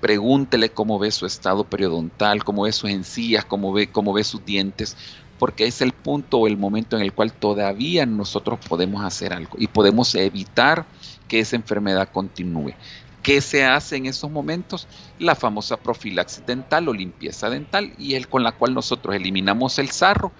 pregúntele 0.00 0.70
cómo 0.70 0.98
ve 0.98 1.10
su 1.10 1.26
estado 1.26 1.64
periodontal, 1.64 2.44
cómo 2.44 2.62
ve 2.62 2.72
sus 2.72 2.90
encías, 2.90 3.44
cómo 3.44 3.72
ve, 3.72 3.88
cómo 3.88 4.12
ve 4.12 4.24
sus 4.24 4.44
dientes, 4.44 4.96
porque 5.38 5.66
es 5.66 5.80
el 5.80 5.92
punto 5.92 6.38
o 6.38 6.46
el 6.46 6.56
momento 6.56 6.96
en 6.96 7.02
el 7.02 7.12
cual 7.12 7.32
todavía 7.32 8.06
nosotros 8.06 8.58
podemos 8.68 9.04
hacer 9.04 9.32
algo 9.32 9.56
y 9.58 9.66
podemos 9.68 10.14
evitar 10.14 10.86
que 11.28 11.40
esa 11.40 11.56
enfermedad 11.56 12.08
continúe. 12.12 12.74
¿Qué 13.22 13.40
se 13.40 13.64
hace 13.64 13.96
en 13.96 14.06
esos 14.06 14.30
momentos? 14.30 14.86
La 15.18 15.34
famosa 15.34 15.76
profilaxis 15.76 16.46
dental 16.46 16.88
o 16.88 16.92
limpieza 16.92 17.50
dental 17.50 17.92
y 17.98 18.14
es 18.14 18.26
con 18.26 18.42
la 18.42 18.52
cual 18.52 18.74
nosotros 18.74 19.14
eliminamos 19.14 19.78
el 19.78 19.90
sarro 19.90 20.32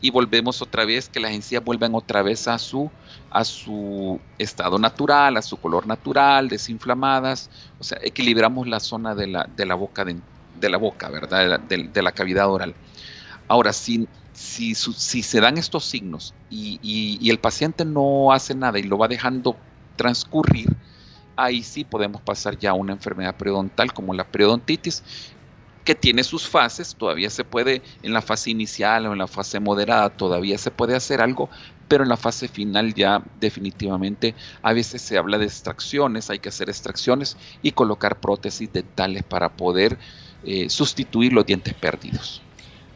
y 0.00 0.10
volvemos 0.10 0.60
otra 0.60 0.84
vez, 0.84 1.08
que 1.08 1.20
las 1.20 1.32
encías 1.32 1.64
vuelvan 1.64 1.94
otra 1.94 2.22
vez 2.22 2.46
a 2.46 2.58
su, 2.58 2.90
a 3.34 3.44
su 3.44 4.20
estado 4.38 4.78
natural, 4.78 5.36
a 5.36 5.42
su 5.42 5.56
color 5.56 5.88
natural, 5.88 6.48
desinflamadas, 6.48 7.50
o 7.80 7.84
sea, 7.84 7.98
equilibramos 8.00 8.68
la 8.68 8.78
zona 8.78 9.16
de 9.16 9.26
la, 9.26 9.48
de 9.56 9.66
la 9.66 9.74
boca, 9.74 10.04
de, 10.04 10.68
la 10.70 10.78
boca, 10.78 11.10
¿verdad? 11.10 11.58
De 11.58 12.02
la, 12.02 12.12
cavidad 12.12 12.48
oral. 12.48 12.76
Ahora, 13.48 13.72
si, 13.72 14.06
si, 14.32 14.74
se 14.76 15.40
dan 15.40 15.58
estos 15.58 15.84
signos 15.84 16.32
y, 16.48 16.78
y 16.80 17.28
el 17.28 17.40
paciente 17.40 17.84
no 17.84 18.32
hace 18.32 18.54
nada 18.54 18.78
y 18.78 18.84
lo 18.84 18.98
va 18.98 19.08
dejando 19.08 19.56
transcurrir, 19.96 20.68
ahí 21.34 21.64
sí 21.64 21.82
podemos 21.82 22.22
pasar 22.22 22.56
ya 22.56 22.70
a 22.70 22.74
una 22.74 22.92
enfermedad 22.92 23.34
periodontal 23.34 23.92
como 23.92 24.14
la 24.14 24.22
periodontitis 24.22 25.02
que 25.84 25.94
tiene 25.94 26.24
sus 26.24 26.48
fases, 26.48 26.96
todavía 26.96 27.30
se 27.30 27.44
puede, 27.44 27.82
en 28.02 28.12
la 28.12 28.22
fase 28.22 28.50
inicial 28.50 29.06
o 29.06 29.12
en 29.12 29.18
la 29.18 29.26
fase 29.26 29.60
moderada, 29.60 30.10
todavía 30.10 30.56
se 30.56 30.70
puede 30.70 30.96
hacer 30.96 31.20
algo, 31.20 31.50
pero 31.88 32.02
en 32.02 32.08
la 32.08 32.16
fase 32.16 32.48
final 32.48 32.94
ya 32.94 33.22
definitivamente 33.40 34.34
a 34.62 34.72
veces 34.72 35.02
se 35.02 35.18
habla 35.18 35.38
de 35.38 35.46
extracciones, 35.46 36.30
hay 36.30 36.38
que 36.38 36.48
hacer 36.48 36.68
extracciones 36.68 37.36
y 37.62 37.72
colocar 37.72 38.20
prótesis 38.20 38.72
dentales 38.72 39.22
para 39.22 39.56
poder 39.56 39.98
eh, 40.42 40.68
sustituir 40.68 41.32
los 41.32 41.46
dientes 41.46 41.74
perdidos. 41.74 42.42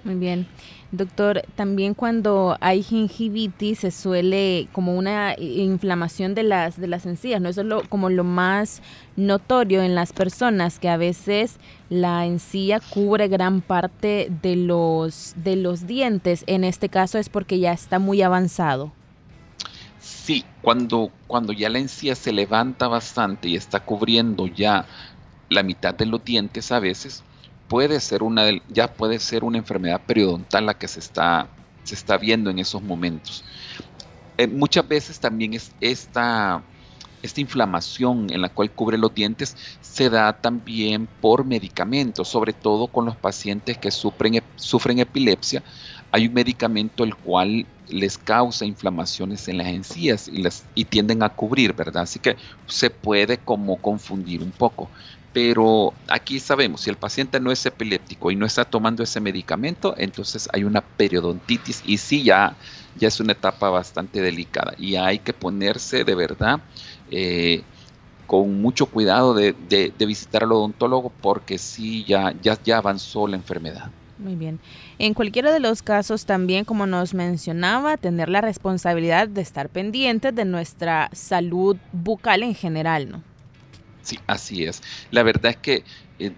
Muy 0.04 0.14
bien. 0.14 0.46
Doctor, 0.90 1.42
también 1.54 1.92
cuando 1.92 2.56
hay 2.62 2.82
gingivitis 2.82 3.80
se 3.80 3.90
suele 3.90 4.68
como 4.72 4.96
una 4.96 5.38
inflamación 5.38 6.34
de 6.34 6.44
las 6.44 6.80
de 6.80 6.86
las 6.86 7.04
encías, 7.04 7.42
¿no? 7.42 7.50
Eso 7.50 7.60
es 7.60 7.66
lo, 7.66 7.86
como 7.90 8.08
lo 8.08 8.24
más 8.24 8.80
notorio 9.14 9.82
en 9.82 9.94
las 9.94 10.14
personas 10.14 10.78
que 10.78 10.88
a 10.88 10.96
veces 10.96 11.56
la 11.90 12.24
encía 12.24 12.80
cubre 12.80 13.28
gran 13.28 13.60
parte 13.60 14.32
de 14.40 14.56
los 14.56 15.34
de 15.36 15.56
los 15.56 15.86
dientes. 15.86 16.42
En 16.46 16.64
este 16.64 16.88
caso 16.88 17.18
es 17.18 17.28
porque 17.28 17.58
ya 17.58 17.72
está 17.72 17.98
muy 17.98 18.22
avanzado. 18.22 18.90
Sí, 20.00 20.42
cuando 20.62 21.10
cuando 21.26 21.52
ya 21.52 21.68
la 21.68 21.80
encía 21.80 22.14
se 22.14 22.32
levanta 22.32 22.88
bastante 22.88 23.50
y 23.50 23.56
está 23.56 23.80
cubriendo 23.80 24.46
ya 24.46 24.86
la 25.50 25.62
mitad 25.62 25.94
de 25.94 26.06
los 26.06 26.24
dientes 26.24 26.72
a 26.72 26.80
veces 26.80 27.24
puede 27.68 28.00
ser 28.00 28.22
una 28.22 28.50
ya 28.68 28.92
puede 28.92 29.18
ser 29.18 29.44
una 29.44 29.58
enfermedad 29.58 30.00
periodontal 30.00 30.66
la 30.66 30.74
que 30.74 30.88
se 30.88 31.00
está, 31.00 31.48
se 31.84 31.94
está 31.94 32.16
viendo 32.16 32.50
en 32.50 32.58
esos 32.58 32.82
momentos. 32.82 33.44
Eh, 34.38 34.46
muchas 34.46 34.86
veces 34.86 35.20
también 35.20 35.54
es 35.54 35.72
esta, 35.80 36.62
esta 37.22 37.40
inflamación 37.40 38.28
en 38.30 38.40
la 38.40 38.48
cual 38.48 38.70
cubre 38.70 38.96
los 38.96 39.14
dientes 39.14 39.56
se 39.80 40.08
da 40.08 40.32
también 40.32 41.08
por 41.20 41.44
medicamentos, 41.44 42.28
sobre 42.28 42.52
todo 42.52 42.86
con 42.86 43.04
los 43.04 43.16
pacientes 43.16 43.76
que 43.78 43.90
sufren, 43.90 44.42
sufren 44.56 45.00
epilepsia. 45.00 45.62
Hay 46.10 46.26
un 46.26 46.34
medicamento 46.34 47.04
el 47.04 47.16
cual 47.16 47.66
les 47.88 48.16
causa 48.16 48.64
inflamaciones 48.64 49.48
en 49.48 49.58
las 49.58 49.66
encías 49.66 50.28
y, 50.28 50.42
las, 50.42 50.64
y 50.74 50.84
tienden 50.84 51.22
a 51.22 51.30
cubrir, 51.30 51.72
¿verdad? 51.74 52.04
Así 52.04 52.18
que 52.18 52.36
se 52.66 52.90
puede 52.90 53.38
como 53.38 53.76
confundir 53.76 54.42
un 54.42 54.52
poco 54.52 54.88
pero 55.32 55.92
aquí 56.08 56.40
sabemos, 56.40 56.82
si 56.82 56.90
el 56.90 56.96
paciente 56.96 57.38
no 57.38 57.52
es 57.52 57.64
epiléptico 57.66 58.30
y 58.30 58.36
no 58.36 58.46
está 58.46 58.64
tomando 58.64 59.02
ese 59.02 59.20
medicamento, 59.20 59.94
entonces 59.98 60.48
hay 60.52 60.64
una 60.64 60.80
periodontitis 60.80 61.82
y 61.84 61.98
sí 61.98 62.22
ya, 62.22 62.56
ya 62.96 63.08
es 63.08 63.20
una 63.20 63.32
etapa 63.32 63.68
bastante 63.68 64.20
delicada 64.20 64.74
y 64.78 64.96
hay 64.96 65.18
que 65.18 65.32
ponerse 65.32 66.04
de 66.04 66.14
verdad 66.14 66.60
eh, 67.10 67.62
con 68.26 68.60
mucho 68.60 68.86
cuidado 68.86 69.34
de, 69.34 69.54
visitar 69.98 70.44
al 70.44 70.52
odontólogo 70.52 71.10
porque 71.20 71.58
sí 71.58 72.04
ya, 72.04 72.34
ya, 72.42 72.58
ya 72.62 72.78
avanzó 72.78 73.26
la 73.26 73.36
enfermedad. 73.36 73.90
Muy 74.18 74.34
bien. 74.34 74.58
En 74.98 75.14
cualquiera 75.14 75.52
de 75.52 75.60
los 75.60 75.82
casos 75.82 76.26
también, 76.26 76.64
como 76.64 76.86
nos 76.86 77.14
mencionaba, 77.14 77.96
tener 77.96 78.28
la 78.28 78.40
responsabilidad 78.40 79.28
de 79.28 79.42
estar 79.42 79.68
pendientes 79.68 80.34
de 80.34 80.44
nuestra 80.44 81.08
salud 81.12 81.76
bucal 81.92 82.42
en 82.42 82.54
general, 82.54 83.08
¿no? 83.08 83.27
Sí, 84.08 84.18
así 84.26 84.64
es. 84.64 84.82
La 85.10 85.22
verdad 85.22 85.50
es 85.50 85.56
que 85.58 85.84
eh, 86.18 86.32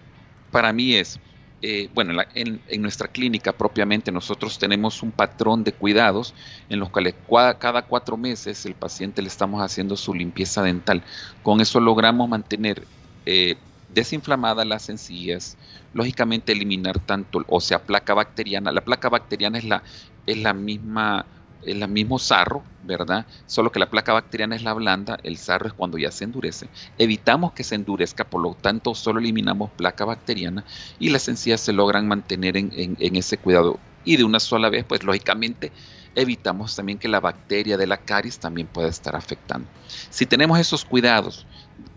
para 0.50 0.73
mí 0.73 0.97
es, 0.97 1.21
eh, 1.62 1.89
bueno, 1.95 2.21
en, 2.35 2.83
nuestra 2.83 3.07
clínica 3.07 3.53
propiamente 3.53 4.11
nosotros 4.11 4.59
tenemos 4.59 5.05
un 5.05 5.12
patrón 5.12 5.62
de 5.62 5.73
cuidados 5.73 6.35
en 6.69 6.81
los 6.81 6.91
cuales 6.91 7.15
cada, 7.61 7.83
cuatro 7.83 8.17
meses 8.17 8.67
el 8.67 8.75
paciente 8.75 9.23
le 9.23 9.29
estamos 9.29 9.62
haciendo 9.62 9.97
su 9.97 10.15
limpieza 10.15 10.65
dental. 10.65 11.05
Con 11.45 11.61
eso 11.61 11.79
logramos 11.79 12.29
mantener 12.29 12.89
eh, 13.25 13.55
desinflamadas 13.89 14.67
las 14.67 14.89
encías, 14.89 15.57
lógicamente 15.93 16.50
eliminar 16.50 16.99
tanto, 16.99 17.45
o 17.47 17.61
sea, 17.61 17.85
placa 17.87 18.15
bacteriana. 18.15 18.73
La 18.73 18.81
placa 18.81 19.09
bacteriana 19.09 19.59
es 19.59 19.65
la, 19.65 19.85
es 20.27 20.39
la 20.39 20.55
misma 20.55 21.25
el 21.62 21.87
mismo 21.88 22.19
sarro, 22.19 22.62
¿verdad? 22.83 23.26
Solo 23.47 23.71
que 23.71 23.79
la 23.79 23.90
placa 23.90 24.12
bacteriana 24.12 24.57
es 24.57 24.62
la 24.62 24.73
blanda, 24.73 25.19
el 25.23 25.37
sarro 25.37 25.69
es 25.69 25.73
cuando 25.73 25.99
ya 25.99 26.11
se 26.11 26.25
endurece. 26.25 26.69
Evitamos 26.99 27.52
que 27.52 27.64
se 27.64 27.75
endurezca, 27.75 28.25
por 28.25 28.40
lo 28.40 28.55
tanto 28.55 28.95
solo 28.95 29.21
eliminamos 29.21 29.71
placa 29.71 30.05
bacteriana 30.05 30.64
y 30.99 31.11
las 31.11 31.29
encías 31.29 31.61
se 31.61 31.73
logran 31.73 32.09
mantener 32.09 32.57
en, 32.57 32.97
ese 32.99 33.38
cuidado. 33.38 33.79
Y 34.05 34.17
de 34.17 34.25
una 34.25 34.40
sola 34.40 34.71
vez, 34.71 34.85
pues 34.85 35.05
lógicamente 35.05 35.73
evitamos 36.14 36.75
también 36.75 36.99
que 36.99 37.09
la 37.09 37.21
bacteria 37.21 37.76
de 37.76 37.87
la 37.87 37.99
caries 37.99 38.38
también 38.38 38.67
pueda 38.67 38.88
estar 38.88 39.14
afectando. 39.14 39.69
Si 40.09 40.26
tenemos 40.26 40.59
esos 40.59 40.85
cuidados, 40.85 41.47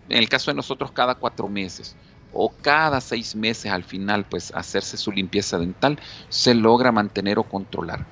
en 0.08 0.18
el 0.18 0.28
caso 0.28 0.50
de 0.50 0.56
nosotros 0.56 0.92
cada 0.92 1.14
cuatro 1.14 1.48
meses, 1.48 1.96
o 2.36 2.52
cada 2.60 3.00
seis 3.00 3.36
meses 3.36 3.70
al 3.70 3.84
final, 3.84 4.24
pues 4.24 4.52
hacerse 4.54 4.96
su 4.96 5.12
limpieza 5.12 5.56
dental, 5.56 5.98
se 6.28 6.52
logra 6.52 6.90
mantener 6.90 7.38
o 7.38 7.44
controlar 7.44 8.04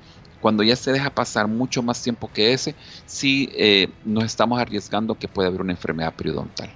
cuando 0.43 0.61
ya 0.61 0.75
se 0.75 0.91
deja 0.91 1.09
pasar 1.09 1.47
mucho 1.47 1.81
más 1.81 2.03
tiempo 2.03 2.29
que 2.33 2.51
ese, 2.51 2.75
sí 3.05 3.49
eh, 3.53 3.87
nos 4.03 4.25
estamos 4.25 4.59
arriesgando 4.59 5.15
que 5.15 5.29
puede 5.29 5.47
haber 5.47 5.61
una 5.61 5.71
enfermedad 5.71 6.13
periodontal. 6.13 6.69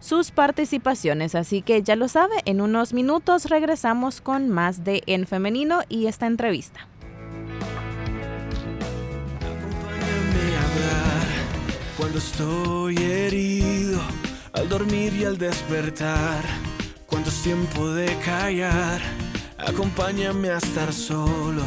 sus 0.00 0.30
participaciones. 0.30 1.34
Así 1.34 1.62
que 1.62 1.82
ya 1.82 1.96
lo 1.96 2.08
sabe, 2.08 2.36
en 2.44 2.60
unos 2.60 2.92
minutos 2.92 3.46
regresamos 3.46 4.20
con 4.20 4.48
más 4.48 4.84
de 4.84 5.02
En 5.06 5.26
Femenino 5.26 5.80
y 5.88 6.06
esta 6.06 6.26
entrevista. 6.26 6.86
Acompáñame 9.40 10.56
a 10.56 10.62
hablar 10.64 11.26
cuando 11.96 12.18
estoy 12.18 12.96
herido, 12.96 14.00
al 14.52 14.68
dormir 14.68 15.12
y 15.14 15.24
al 15.24 15.36
despertar, 15.38 16.44
cuando 17.06 17.28
es 17.30 17.42
tiempo 17.42 17.90
de 17.90 18.06
callar. 18.24 19.00
Acompáñame 19.58 20.50
a 20.50 20.58
estar 20.58 20.92
solo 20.92 21.62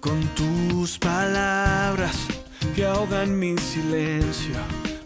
con 0.00 0.20
tus 0.34 0.98
palabras 0.98 2.16
que 2.74 2.84
ahogan 2.84 3.38
mi 3.38 3.56
silencio 3.58 4.54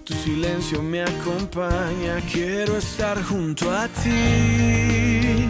tu 0.05 0.13
silencio 0.13 0.83
me 0.83 1.01
acompaña, 1.03 2.21
quiero 2.31 2.77
estar 2.77 3.23
junto 3.23 3.71
a 3.71 3.89
ti. 3.89 5.49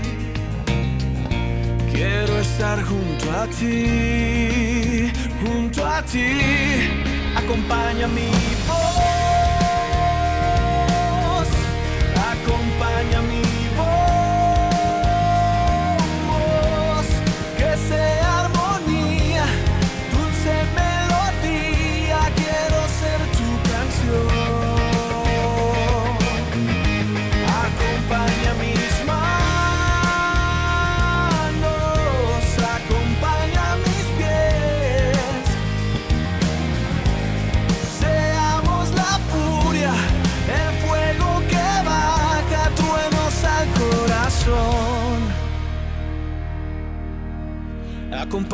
Quiero 1.92 2.38
estar 2.38 2.82
junto 2.84 3.30
a 3.32 3.46
ti, 3.48 5.10
junto 5.42 5.84
a 5.84 6.02
ti. 6.02 6.28
Acompaña 7.36 8.06
mi 8.06 8.30
voz, 8.68 9.08
acompaña 12.32 13.22
mi 13.22 13.53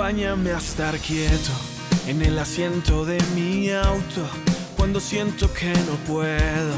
Acompáñame 0.00 0.50
a 0.52 0.56
estar 0.56 0.96
quieto 0.96 1.52
en 2.06 2.22
el 2.22 2.38
asiento 2.38 3.04
de 3.04 3.18
mi 3.34 3.70
auto 3.70 4.26
cuando 4.74 4.98
siento 4.98 5.52
que 5.52 5.74
no 5.74 5.92
puedo, 6.06 6.72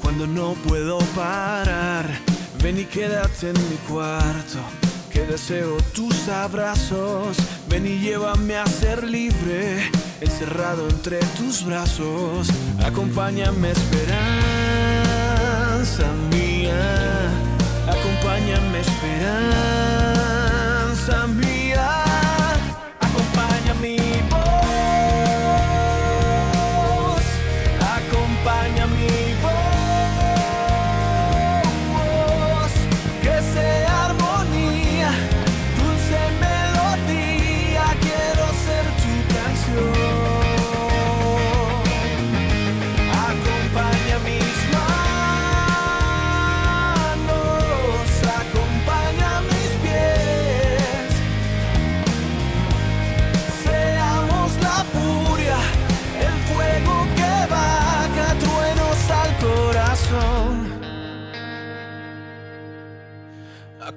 cuando 0.00 0.28
no 0.28 0.52
puedo 0.68 1.00
parar. 1.16 2.08
Ven 2.62 2.78
y 2.78 2.84
quédate 2.84 3.48
en 3.50 3.56
mi 3.68 3.76
cuarto, 3.88 4.60
que 5.12 5.26
deseo 5.26 5.78
tus 5.92 6.28
abrazos. 6.28 7.36
Ven 7.68 7.88
y 7.88 7.98
llévame 7.98 8.54
a 8.54 8.66
ser 8.66 9.02
libre, 9.02 9.90
encerrado 10.20 10.88
entre 10.88 11.18
tus 11.36 11.64
brazos. 11.64 12.50
Acompáñame, 12.84 13.72
esperanza 13.72 14.14
mía. 16.30 17.32
Acompáñame, 17.88 18.78
esperanza 18.78 19.89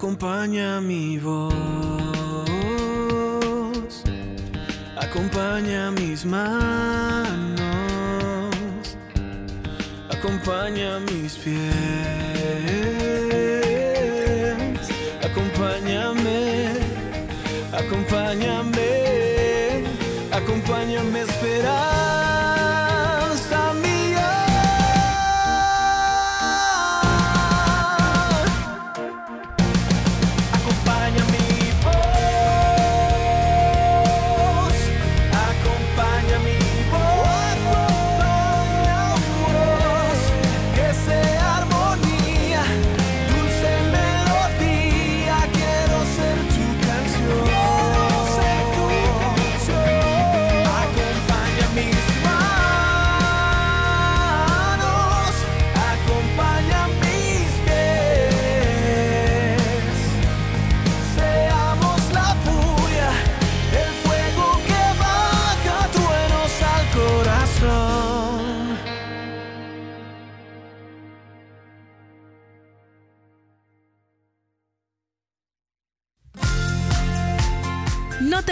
Acompaña 0.04 0.82
mi 0.82 1.18
voz, 1.18 1.54
acompaña 4.98 5.92
mis 5.92 6.26
manos, 6.26 7.64
acompaña 10.12 11.00
mis 11.00 11.38
pies, 11.38 11.56
acompáñame, 15.24 16.68
acompáñame, 17.72 18.92
acompáñame 20.34 21.20
a 21.20 21.24
esperar. 21.24 21.93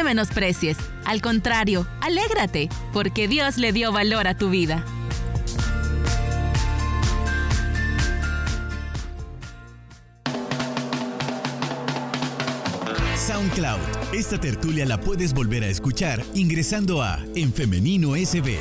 Menosprecies. 0.04 0.78
Al 1.06 1.22
contrario, 1.22 1.88
alégrate, 2.02 2.70
porque 2.94 3.28
Dios 3.28 3.58
le 3.58 3.74
dio 3.74 3.92
valor 3.92 4.28
a 4.28 4.38
tu 4.38 4.50
vida. 4.50 4.86
SoundCloud. 13.16 13.80
Esta 14.14 14.40
tertulia 14.40 14.86
la 14.86 15.00
puedes 15.00 15.34
volver 15.34 15.64
a 15.64 15.68
escuchar 15.68 16.24
ingresando 16.34 17.02
a 17.02 17.20
En 17.36 17.54
Femenino 17.54 18.16
SB. 18.16 18.58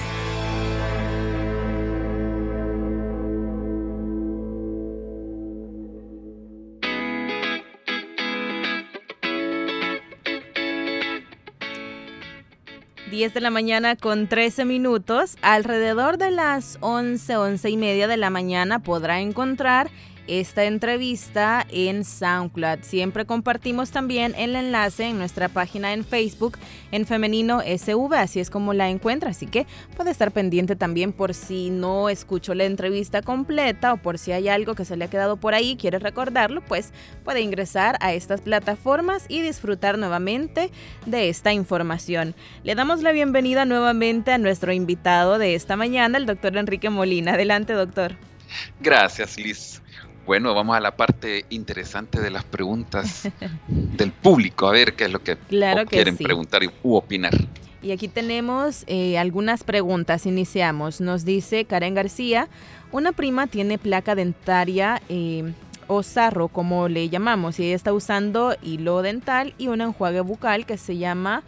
10 13.20 13.34
de 13.34 13.40
la 13.42 13.50
mañana 13.50 13.96
con 13.96 14.28
13 14.28 14.64
minutos. 14.64 15.36
Alrededor 15.42 16.16
de 16.16 16.30
las 16.30 16.78
11, 16.80 17.36
11 17.36 17.68
y 17.68 17.76
media 17.76 18.08
de 18.08 18.16
la 18.16 18.30
mañana 18.30 18.78
podrá 18.78 19.20
encontrar 19.20 19.90
esta 20.26 20.64
entrevista 20.64 21.66
en 21.70 22.04
SoundCloud. 22.04 22.82
Siempre 22.82 23.24
compartimos 23.24 23.90
también 23.90 24.34
el 24.36 24.56
enlace 24.56 25.08
en 25.08 25.18
nuestra 25.18 25.48
página 25.48 25.92
en 25.92 26.04
Facebook 26.04 26.58
en 26.92 27.06
Femenino 27.06 27.60
SV, 27.60 28.14
así 28.14 28.40
es 28.40 28.50
como 28.50 28.72
la 28.72 28.90
encuentra, 28.90 29.30
así 29.30 29.46
que 29.46 29.66
puede 29.96 30.10
estar 30.10 30.32
pendiente 30.32 30.76
también 30.76 31.12
por 31.12 31.34
si 31.34 31.70
no 31.70 32.08
escuchó 32.08 32.54
la 32.54 32.64
entrevista 32.64 33.22
completa 33.22 33.92
o 33.92 33.96
por 33.96 34.18
si 34.18 34.32
hay 34.32 34.48
algo 34.48 34.74
que 34.74 34.84
se 34.84 34.96
le 34.96 35.04
ha 35.04 35.10
quedado 35.10 35.36
por 35.36 35.54
ahí, 35.54 35.76
quiere 35.76 35.98
recordarlo, 35.98 36.62
pues 36.62 36.92
puede 37.24 37.40
ingresar 37.40 37.96
a 38.00 38.12
estas 38.12 38.40
plataformas 38.40 39.24
y 39.28 39.40
disfrutar 39.40 39.98
nuevamente 39.98 40.70
de 41.06 41.28
esta 41.28 41.52
información. 41.52 42.34
Le 42.62 42.74
damos 42.74 43.02
la 43.02 43.12
bienvenida 43.12 43.64
nuevamente 43.64 44.32
a 44.32 44.38
nuestro 44.38 44.72
invitado 44.72 45.38
de 45.38 45.54
esta 45.54 45.76
mañana, 45.76 46.18
el 46.18 46.26
doctor 46.26 46.56
Enrique 46.56 46.90
Molina. 46.90 47.34
Adelante, 47.34 47.72
doctor. 47.72 48.16
Gracias, 48.80 49.38
Liz. 49.38 49.82
Bueno, 50.30 50.54
vamos 50.54 50.76
a 50.76 50.80
la 50.80 50.92
parte 50.92 51.44
interesante 51.50 52.20
de 52.20 52.30
las 52.30 52.44
preguntas 52.44 53.28
del 53.66 54.12
público, 54.12 54.68
a 54.68 54.70
ver 54.70 54.94
qué 54.94 55.06
es 55.06 55.10
lo 55.10 55.18
que 55.24 55.36
quieren 55.88 56.16
preguntar 56.16 56.62
u 56.84 56.94
opinar. 56.94 57.32
Y 57.82 57.90
aquí 57.90 58.06
tenemos 58.06 58.84
eh, 58.86 59.18
algunas 59.18 59.64
preguntas. 59.64 60.26
Iniciamos. 60.26 61.00
Nos 61.00 61.24
dice 61.24 61.64
Karen 61.64 61.96
García, 61.96 62.46
una 62.92 63.10
prima 63.10 63.48
tiene 63.48 63.76
placa 63.76 64.14
dentaria 64.14 65.02
eh, 65.08 65.52
o 65.88 66.04
sarro, 66.04 66.46
como 66.46 66.86
le 66.86 67.08
llamamos, 67.08 67.58
y 67.58 67.64
ella 67.64 67.74
está 67.74 67.92
usando 67.92 68.54
hilo 68.62 69.02
dental 69.02 69.52
y 69.58 69.66
un 69.66 69.80
enjuague 69.80 70.20
bucal 70.20 70.64
que 70.64 70.78
se 70.78 70.96
llama... 70.96 71.42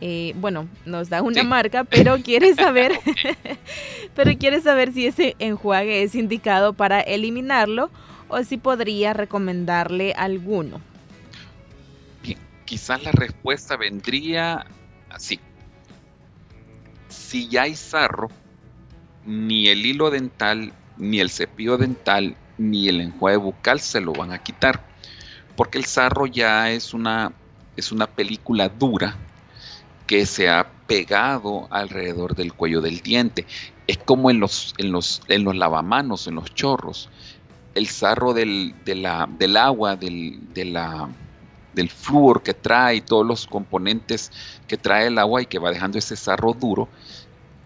Eh, 0.00 0.32
bueno, 0.36 0.68
nos 0.86 1.10
da 1.10 1.22
una 1.22 1.42
marca, 1.42 1.82
pero 1.82 2.18
quiere 2.22 2.54
saber, 2.54 2.92
pero 4.14 4.38
quiere 4.38 4.60
saber 4.60 4.92
si 4.92 5.06
ese 5.06 5.34
enjuague 5.40 6.04
es 6.04 6.14
indicado 6.14 6.72
para 6.72 7.00
eliminarlo 7.00 7.90
o 8.28 8.42
si 8.44 8.56
podría 8.56 9.12
recomendarle 9.12 10.12
alguno. 10.12 10.80
Quizás 12.64 13.02
la 13.02 13.12
respuesta 13.12 13.76
vendría 13.76 14.66
así. 15.08 15.40
Si 17.08 17.48
ya 17.48 17.62
hay 17.62 17.74
sarro, 17.74 18.28
ni 19.24 19.68
el 19.68 19.86
hilo 19.86 20.10
dental, 20.10 20.74
ni 20.98 21.20
el 21.20 21.30
cepillo 21.30 21.78
dental, 21.78 22.36
ni 22.58 22.88
el 22.88 23.00
enjuague 23.00 23.38
bucal 23.38 23.80
se 23.80 24.02
lo 24.02 24.12
van 24.12 24.32
a 24.32 24.42
quitar, 24.42 24.84
porque 25.56 25.78
el 25.78 25.86
sarro 25.86 26.26
ya 26.26 26.70
es 26.70 26.92
una, 26.92 27.32
es 27.76 27.90
una 27.90 28.06
película 28.06 28.68
dura 28.68 29.16
que 30.06 30.26
se 30.26 30.50
ha 30.50 30.70
pegado 30.86 31.68
alrededor 31.70 32.34
del 32.34 32.52
cuello 32.52 32.82
del 32.82 33.00
diente. 33.00 33.46
Es 33.86 33.96
como 33.96 34.30
en 34.30 34.40
los, 34.40 34.74
en 34.76 34.92
los, 34.92 35.22
en 35.28 35.44
los 35.44 35.56
lavamanos, 35.56 36.26
en 36.26 36.34
los 36.34 36.54
chorros 36.54 37.08
el 37.74 37.86
sarro 37.86 38.32
del, 38.32 38.74
del 38.84 39.56
agua, 39.56 39.96
del, 39.96 40.40
del 40.52 41.90
flúor 41.90 42.42
que 42.42 42.54
trae, 42.54 43.00
todos 43.00 43.26
los 43.26 43.46
componentes 43.46 44.32
que 44.66 44.76
trae 44.76 45.06
el 45.06 45.18
agua 45.18 45.42
y 45.42 45.46
que 45.46 45.58
va 45.58 45.70
dejando 45.70 45.98
ese 45.98 46.16
sarro 46.16 46.52
duro, 46.52 46.88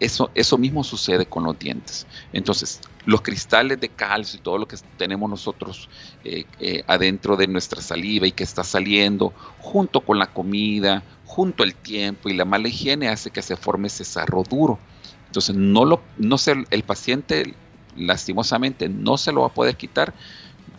eso, 0.01 0.31
eso 0.35 0.59
mismo 0.59 0.83
sucede 0.83 1.27
con 1.27 1.45
los 1.45 1.59
dientes. 1.59 2.07
Entonces, 2.33 2.81
los 3.07 3.23
cristales 3.23 3.81
de 3.81 3.89
calcio 3.89 4.39
y 4.39 4.43
todo 4.43 4.59
lo 4.59 4.67
que 4.67 4.77
tenemos 4.99 5.31
nosotros 5.31 5.89
eh, 6.25 6.45
eh, 6.59 6.83
adentro 6.89 7.37
de 7.37 7.47
nuestra 7.47 7.81
saliva 7.81 8.27
y 8.27 8.33
que 8.33 8.43
está 8.43 8.65
saliendo, 8.65 9.33
junto 9.61 10.01
con 10.01 10.19
la 10.19 10.27
comida, 10.27 11.05
junto 11.25 11.63
al 11.63 11.75
tiempo 11.75 12.29
y 12.29 12.35
la 12.35 12.45
mala 12.45 12.69
higiene, 12.69 13.09
hace 13.09 13.31
que 13.31 13.43
se 13.43 13.57
forme 13.57 13.87
ese 13.87 14.05
sarro 14.05 14.43
duro. 14.43 14.79
Entonces, 15.27 15.55
no, 15.55 15.85
lo, 15.85 16.03
no 16.19 16.37
el 16.71 16.83
paciente 16.83 17.55
lastimosamente 17.97 18.89
no 18.89 19.17
se 19.17 19.33
lo 19.33 19.43
va 19.43 19.49
a 19.49 19.55
poder 19.55 19.77
quitar 19.77 20.15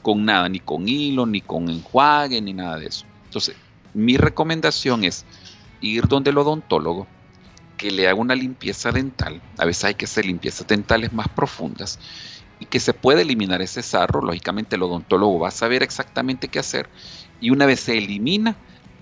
con 0.02 0.26
nada, 0.26 0.50
ni 0.50 0.60
con 0.60 0.88
hilo, 0.88 1.26
ni 1.26 1.42
con 1.42 1.70
enjuague, 1.70 2.42
ni 2.42 2.54
nada 2.54 2.78
de 2.78 2.88
eso. 2.88 3.06
Entonces, 3.26 3.56
mi 3.94 4.18
recomendación 4.18 5.04
es 5.04 5.26
ir 5.82 6.08
donde 6.08 6.32
el 6.32 6.38
odontólogo, 6.38 7.08
que 7.78 7.92
le 7.92 8.08
haga 8.08 8.20
una 8.20 8.36
limpieza 8.36 8.92
dental. 8.92 9.42
A 9.58 9.66
veces 9.66 9.86
hay 9.86 9.96
que 9.96 10.06
hacer 10.06 10.26
limpiezas 10.26 10.68
dentales 10.68 11.12
más 11.14 11.28
profundas 11.30 12.00
y 12.60 12.66
que 12.66 12.80
se 12.80 12.94
puede 12.94 13.24
eliminar 13.24 13.62
ese 13.62 13.82
sarro. 13.82 14.22
Lógicamente 14.22 14.76
el 14.76 14.84
odontólogo 14.84 15.40
va 15.40 15.50
a 15.50 15.52
saber 15.52 15.84
exactamente 15.84 16.48
qué 16.48 16.60
hacer 16.60 16.90
y 17.42 17.50
una 17.50 17.66
vez 17.66 17.82
se 17.82 17.98
elimina, 17.98 18.56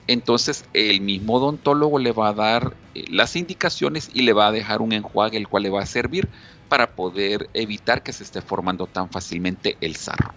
entonces 0.08 0.66
el 0.74 1.02
mismo 1.02 1.36
odontólogo 1.36 2.00
le 2.00 2.12
va 2.12 2.30
a 2.30 2.34
dar 2.34 2.76
eh, 2.96 3.06
las 3.10 3.36
indicaciones 3.36 4.10
y 4.14 4.24
le 4.24 4.34
va 4.34 4.48
a 4.48 4.52
dejar 4.52 4.82
un 4.82 4.94
enjuague 4.94 5.38
el 5.38 5.48
cual 5.48 5.64
le 5.64 5.70
va 5.70 5.84
a 5.84 5.86
servir 5.86 6.28
para 6.72 6.90
poder 6.90 7.50
evitar 7.54 8.02
que 8.02 8.14
se 8.14 8.24
esté 8.24 8.42
formando 8.42 8.88
tan 8.88 9.10
fácilmente 9.10 9.76
el 9.82 9.98
sarro. 9.98 10.32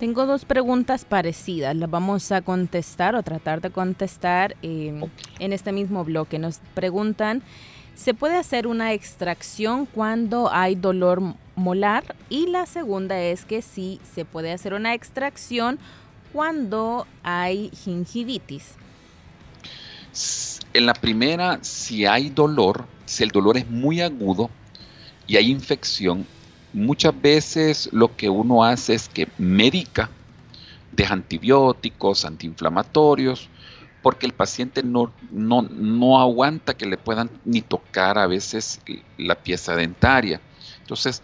Tengo 0.00 0.24
dos 0.24 0.46
preguntas 0.46 1.04
parecidas, 1.04 1.76
las 1.76 1.90
vamos 1.90 2.32
a 2.32 2.40
contestar 2.40 3.14
o 3.14 3.22
tratar 3.22 3.60
de 3.60 3.68
contestar 3.68 4.56
em, 4.62 5.02
en 5.38 5.52
este 5.52 5.72
mismo 5.72 6.04
bloque. 6.04 6.38
Nos 6.38 6.60
preguntan, 6.72 7.42
¿se 7.94 8.14
puede 8.14 8.36
hacer 8.38 8.66
una 8.66 8.94
extracción 8.94 9.84
cuando 9.84 10.50
hay 10.50 10.74
dolor 10.74 11.20
molar? 11.54 12.16
Y 12.30 12.46
la 12.46 12.64
segunda 12.64 13.20
es 13.20 13.44
que 13.44 13.60
sí, 13.60 14.00
se 14.14 14.24
puede 14.24 14.52
hacer 14.52 14.72
una 14.72 14.94
extracción 14.94 15.78
cuando 16.32 17.06
hay 17.22 17.68
gingivitis. 17.84 18.72
En 20.72 20.86
la 20.86 20.94
primera, 20.94 21.58
si 21.60 22.06
hay 22.06 22.30
dolor, 22.30 22.86
si 23.04 23.22
el 23.22 23.28
dolor 23.28 23.58
es 23.58 23.68
muy 23.68 24.00
agudo, 24.00 24.48
y 25.28 25.36
hay 25.36 25.50
infección, 25.50 26.26
muchas 26.72 27.20
veces 27.20 27.90
lo 27.92 28.16
que 28.16 28.30
uno 28.30 28.64
hace 28.64 28.94
es 28.94 29.08
que 29.08 29.28
medica, 29.36 30.10
deja 30.90 31.12
antibióticos, 31.12 32.24
antiinflamatorios, 32.24 33.48
porque 34.02 34.24
el 34.24 34.32
paciente 34.32 34.82
no, 34.82 35.12
no, 35.30 35.62
no 35.62 36.18
aguanta 36.18 36.74
que 36.74 36.86
le 36.86 36.96
puedan 36.96 37.30
ni 37.44 37.60
tocar 37.60 38.18
a 38.18 38.26
veces 38.26 38.80
la 39.18 39.34
pieza 39.34 39.76
dentaria. 39.76 40.40
Entonces, 40.80 41.22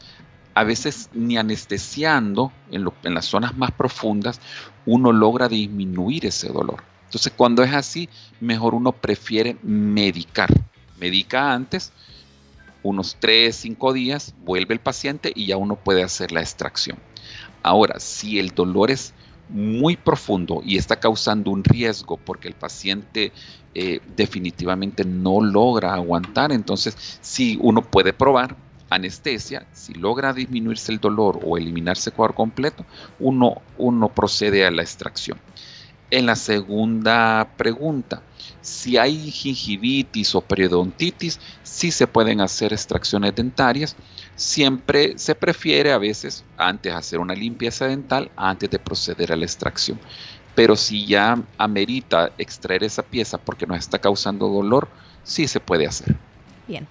a 0.53 0.65
veces 0.65 1.09
ni 1.15 1.39
anestesiando 1.39 2.53
en, 2.71 2.87
en, 3.05 3.15
las 3.15 3.25
zonas 3.25 3.57
más 3.57 3.73
profundas, 3.73 4.39
uno 4.85 5.13
logra 5.13 5.49
disminuir 5.49 6.27
ese 6.27 6.49
dolor. 6.49 6.85
Entonces, 7.07 7.33
cuando 7.35 7.63
es 7.63 7.73
así, 7.73 8.11
mejor 8.41 8.75
uno 8.75 8.93
prefiere 8.93 9.57
medicar. 9.63 10.51
Medica 10.99 11.55
antes 11.55 11.91
unos 12.85 13.17
3, 13.19 13.55
5 13.55 13.93
días, 13.93 14.35
vuelve 14.45 14.75
el 14.75 14.81
paciente 14.81 15.33
y 15.35 15.47
ya 15.47 15.57
uno 15.57 15.75
puede 15.75 16.05
hacer 16.05 16.31
la 16.31 16.41
extracción. 16.41 16.99
Ahora, 17.63 17.99
si 17.99 18.39
el 18.39 18.51
dolor 18.51 18.93
es 18.93 19.15
muy 19.49 19.97
profundo 19.97 20.63
y 20.65 20.77
está 20.77 21.01
causando 21.01 21.51
un 21.51 21.65
riesgo 21.65 22.17
porque 22.17 22.49
el 22.49 22.55
paciente 22.55 23.33
eh, 23.75 24.01
definitivamente 24.17 25.05
no 25.05 25.41
logra 25.41 25.95
aguantar, 25.95 26.53
entonces 26.53 27.19
si 27.21 27.59
uno 27.61 27.83
puede 27.83 28.13
probar 28.13 28.57
anestesia, 28.91 29.67
si 29.73 29.95
logra 29.95 30.33
disminuirse 30.33 30.93
el 30.93 31.01
dolor 31.01 31.41
o 31.43 31.57
eliminarse 31.57 32.11
por 32.11 32.35
completo, 32.35 32.85
uno, 33.19 33.63
uno 33.79 34.09
procede 34.09 34.67
a 34.67 34.71
la 34.71 34.83
extracción. 34.83 35.39
En 36.11 36.27
la 36.27 36.37
segunda 36.37 37.49
pregunta, 37.57 38.23
si 38.65 38.97
hay 38.97 39.31
gingivitis 39.31 40.35
o 40.35 40.41
periodontitis, 40.41 41.39
sí 41.63 41.91
se 41.91 42.07
pueden 42.07 42.41
hacer 42.41 42.73
extracciones 42.73 43.35
dentarias. 43.35 43.95
Siempre 44.37 45.19
se 45.19 45.35
prefiere 45.35 45.93
a 45.93 45.99
veces 45.99 46.45
antes 46.57 46.95
hacer 46.95 47.21
una 47.21 47.35
limpieza 47.35 47.87
dental 47.87 48.31
antes 48.37 48.71
de 48.71 48.79
proceder 48.79 49.33
a 49.33 49.37
la 49.37 49.45
extracción. 49.45 50.01
Pero 50.55 50.77
si 50.77 51.05
ya 51.05 51.43
amerita 51.59 52.33
extraer 52.39 52.85
esa 52.85 53.03
pieza 53.03 53.37
porque 53.37 53.67
nos 53.67 53.79
está 53.79 53.99
causando 53.99 54.49
dolor, 54.49 54.89
sí 55.25 55.47
se 55.47 55.61
puede 55.61 55.87
hacer. 55.87 56.17
Bien. 56.67 56.89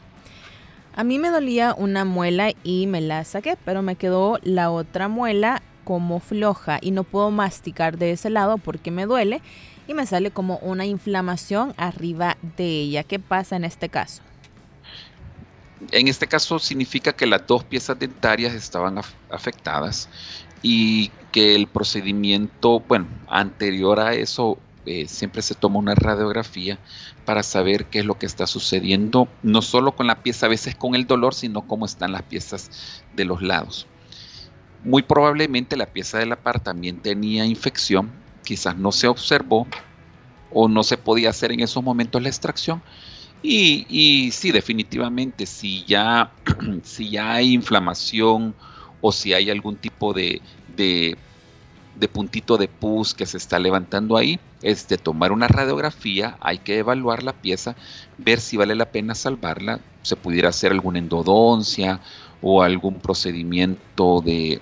A 0.96 1.04
mí 1.04 1.18
me 1.18 1.30
dolía 1.30 1.74
una 1.76 2.06
muela 2.06 2.52
y 2.64 2.86
me 2.86 3.02
la 3.02 3.24
saqué, 3.24 3.58
pero 3.66 3.82
me 3.82 3.96
quedó 3.96 4.38
la 4.44 4.70
otra 4.70 5.08
muela 5.08 5.64
como 5.86 6.20
floja 6.20 6.78
y 6.84 6.92
no 6.92 7.04
puedo 7.04 7.32
masticar 7.32 7.98
de 7.98 8.12
ese 8.12 8.30
lado 8.30 8.60
porque 8.60 8.92
me 8.92 9.08
duele 9.08 9.42
me 9.94 10.06
sale 10.06 10.32
como 10.32 10.58
una 10.58 10.86
inflamación 10.86 11.74
arriba 11.78 12.38
de 12.58 12.82
ella. 12.82 13.04
¿Qué 13.04 13.20
pasa 13.20 13.56
en 13.56 13.64
este 13.64 13.90
caso? 13.90 14.22
En 15.92 16.08
este 16.08 16.28
caso 16.28 16.60
significa 16.60 17.14
que 17.14 17.26
las 17.26 17.46
dos 17.46 17.64
piezas 17.64 18.00
dentarias 18.00 18.54
estaban 18.54 19.00
afectadas 19.30 20.10
y 20.62 21.10
que 21.32 21.56
el 21.56 21.68
procedimiento, 21.68 22.80
bueno, 22.80 23.08
anterior 23.28 24.00
a 24.00 24.14
eso, 24.14 24.58
eh, 24.86 25.08
siempre 25.08 25.42
se 25.42 25.56
toma 25.56 25.80
una 25.80 25.96
radiografía 25.96 26.78
para 27.26 27.44
saber 27.44 27.86
qué 27.86 28.00
es 28.00 28.06
lo 28.06 28.18
que 28.18 28.26
está 28.26 28.48
sucediendo, 28.48 29.28
no 29.42 29.62
solo 29.62 29.94
con 29.94 30.08
la 30.08 30.24
pieza, 30.24 30.46
a 30.46 30.50
veces 30.50 30.76
con 30.76 30.96
el 30.96 31.06
dolor, 31.06 31.34
sino 31.34 31.68
cómo 31.68 31.86
están 31.86 32.12
las 32.12 32.24
piezas 32.24 33.04
de 33.16 33.26
los 33.26 33.42
lados. 33.42 33.88
Muy 34.84 35.02
probablemente 35.02 35.78
la 35.78 35.86
pieza 35.86 36.18
de 36.18 36.26
la 36.26 36.36
par 36.36 36.60
también 36.60 37.02
tenía 37.02 37.46
infección 37.46 38.23
quizás 38.44 38.78
no 38.78 38.92
se 38.92 39.08
observó 39.08 39.68
o 40.52 40.68
no 40.68 40.84
se 40.84 40.98
podía 40.98 41.30
hacer 41.30 41.52
en 41.52 41.62
esos 41.62 41.84
momentos 41.84 42.22
la 42.22 42.30
extracción. 42.30 42.82
Y, 43.42 43.86
y 43.90 44.32
sí, 44.32 44.52
definitivamente, 44.52 45.46
si 45.46 45.84
ya, 45.84 46.32
si 46.84 47.10
ya 47.10 47.34
hay 47.34 47.54
inflamación 47.54 48.56
o 49.02 49.12
si 49.12 49.34
hay 49.34 49.50
algún 49.50 49.76
tipo 49.76 50.14
de, 50.14 50.42
de, 50.78 51.18
de 51.96 52.08
puntito 52.08 52.58
de 52.58 52.70
pus 52.70 53.14
que 53.14 53.26
se 53.26 53.38
está 53.38 53.60
levantando 53.60 54.16
ahí, 54.16 54.40
es 54.62 54.88
de 54.88 54.98
tomar 54.98 55.34
una 55.34 55.50
radiografía, 55.50 56.38
hay 56.40 56.60
que 56.60 56.78
evaluar 56.78 57.24
la 57.24 57.34
pieza, 57.34 57.76
ver 58.18 58.40
si 58.40 58.56
vale 58.56 58.76
la 58.76 58.92
pena 58.92 59.14
salvarla, 59.14 59.82
se 60.04 60.16
pudiera 60.16 60.50
hacer 60.50 60.72
alguna 60.72 61.00
endodoncia 61.00 62.00
o 62.42 62.64
algún 62.64 62.96
procedimiento 63.00 64.22
de, 64.22 64.62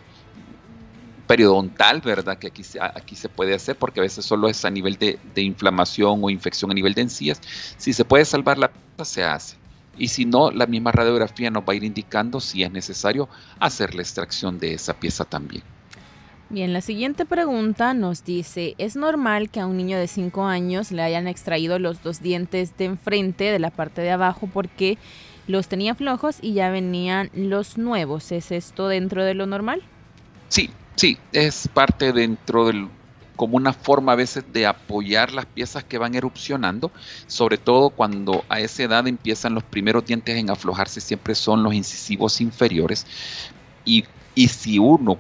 periodontal, 1.32 2.02
¿verdad? 2.02 2.38
Que 2.38 2.48
aquí, 2.48 2.62
aquí 2.94 3.16
se 3.16 3.30
puede 3.30 3.54
hacer 3.54 3.78
porque 3.78 4.02
a 4.02 4.04
veces 4.04 4.26
solo 4.26 4.50
es 4.50 4.66
a 4.66 4.70
nivel 4.70 4.98
de, 4.98 5.18
inflamación 5.42 6.20
o 6.22 6.30
infección 6.30 6.72
a 6.72 6.74
nivel 6.74 6.94
de 6.94 7.04
encías. 7.04 7.40
Si 7.78 7.94
se 7.94 8.04
puede 8.04 8.26
salvar 8.26 8.58
la 8.58 8.68
pieza, 8.68 9.06
se 9.06 9.24
hace. 9.24 9.56
Y 9.98 10.10
si 10.10 10.26
no, 10.26 10.52
la 10.52 10.66
misma 10.66 10.92
radiografía 10.92 11.50
nos 11.50 11.64
va 11.64 11.72
a 11.72 11.76
ir 11.76 11.86
indicando 11.86 12.42
si 12.42 12.64
es 12.64 12.72
necesario 12.72 13.30
hacer 13.62 13.96
la 13.96 14.02
extracción 14.02 14.60
de 14.60 14.74
esa 14.74 14.94
pieza 14.94 15.24
también. 15.24 15.64
Bien, 16.50 16.74
la 16.74 16.82
siguiente 16.82 17.26
pregunta 17.26 17.94
nos 17.94 18.26
dice, 18.26 18.76
¿es 18.78 18.98
normal 18.98 19.50
que 19.50 19.62
a 19.62 19.68
un 19.68 19.78
niño 19.78 19.98
de 19.98 20.08
5 20.08 20.44
años 20.44 20.92
le 20.92 21.02
hayan 21.02 21.30
extraído 21.30 21.80
los 21.80 22.04
dos 22.04 22.22
dientes 22.22 22.78
de 22.78 22.84
enfrente 22.84 23.46
de 23.46 23.60
la 23.60 23.70
parte 23.70 24.02
de 24.02 24.12
abajo 24.12 24.50
porque 24.52 24.98
los 25.48 25.70
tenía 25.70 25.96
flojos 25.96 26.40
y 26.42 26.52
ya 26.56 26.70
venían 26.72 27.30
los 27.34 27.78
nuevos? 27.78 28.34
¿Es 28.34 28.52
esto 28.52 28.90
dentro 28.90 29.24
de 29.24 29.34
lo 29.34 29.46
normal? 29.46 29.82
Sí, 30.50 30.70
Sí, 30.96 31.18
es 31.32 31.68
parte 31.68 32.14
dentro 32.14 32.68
del 32.68 32.90
como 33.36 33.58
una 33.58 33.74
forma 33.74 34.12
a 34.12 34.16
veces 34.16 34.44
de 34.54 34.68
apoyar 34.68 35.32
las 35.34 35.48
piezas 35.48 35.84
que 35.84 35.98
van 35.98 36.14
erupcionando, 36.14 36.92
sobre 37.26 37.58
todo 37.58 37.90
cuando 37.90 38.46
a 38.50 38.60
esa 38.60 38.84
edad 38.84 39.08
empiezan 39.08 39.56
los 39.56 39.64
primeros 39.64 40.06
dientes 40.06 40.38
en 40.38 40.52
aflojarse, 40.52 41.02
siempre 41.02 41.34
son 41.34 41.64
los 41.64 41.74
incisivos 41.74 42.40
inferiores. 42.40 43.08
Y, 43.84 44.06
y 44.36 44.48
si 44.50 44.78
uno 44.78 45.18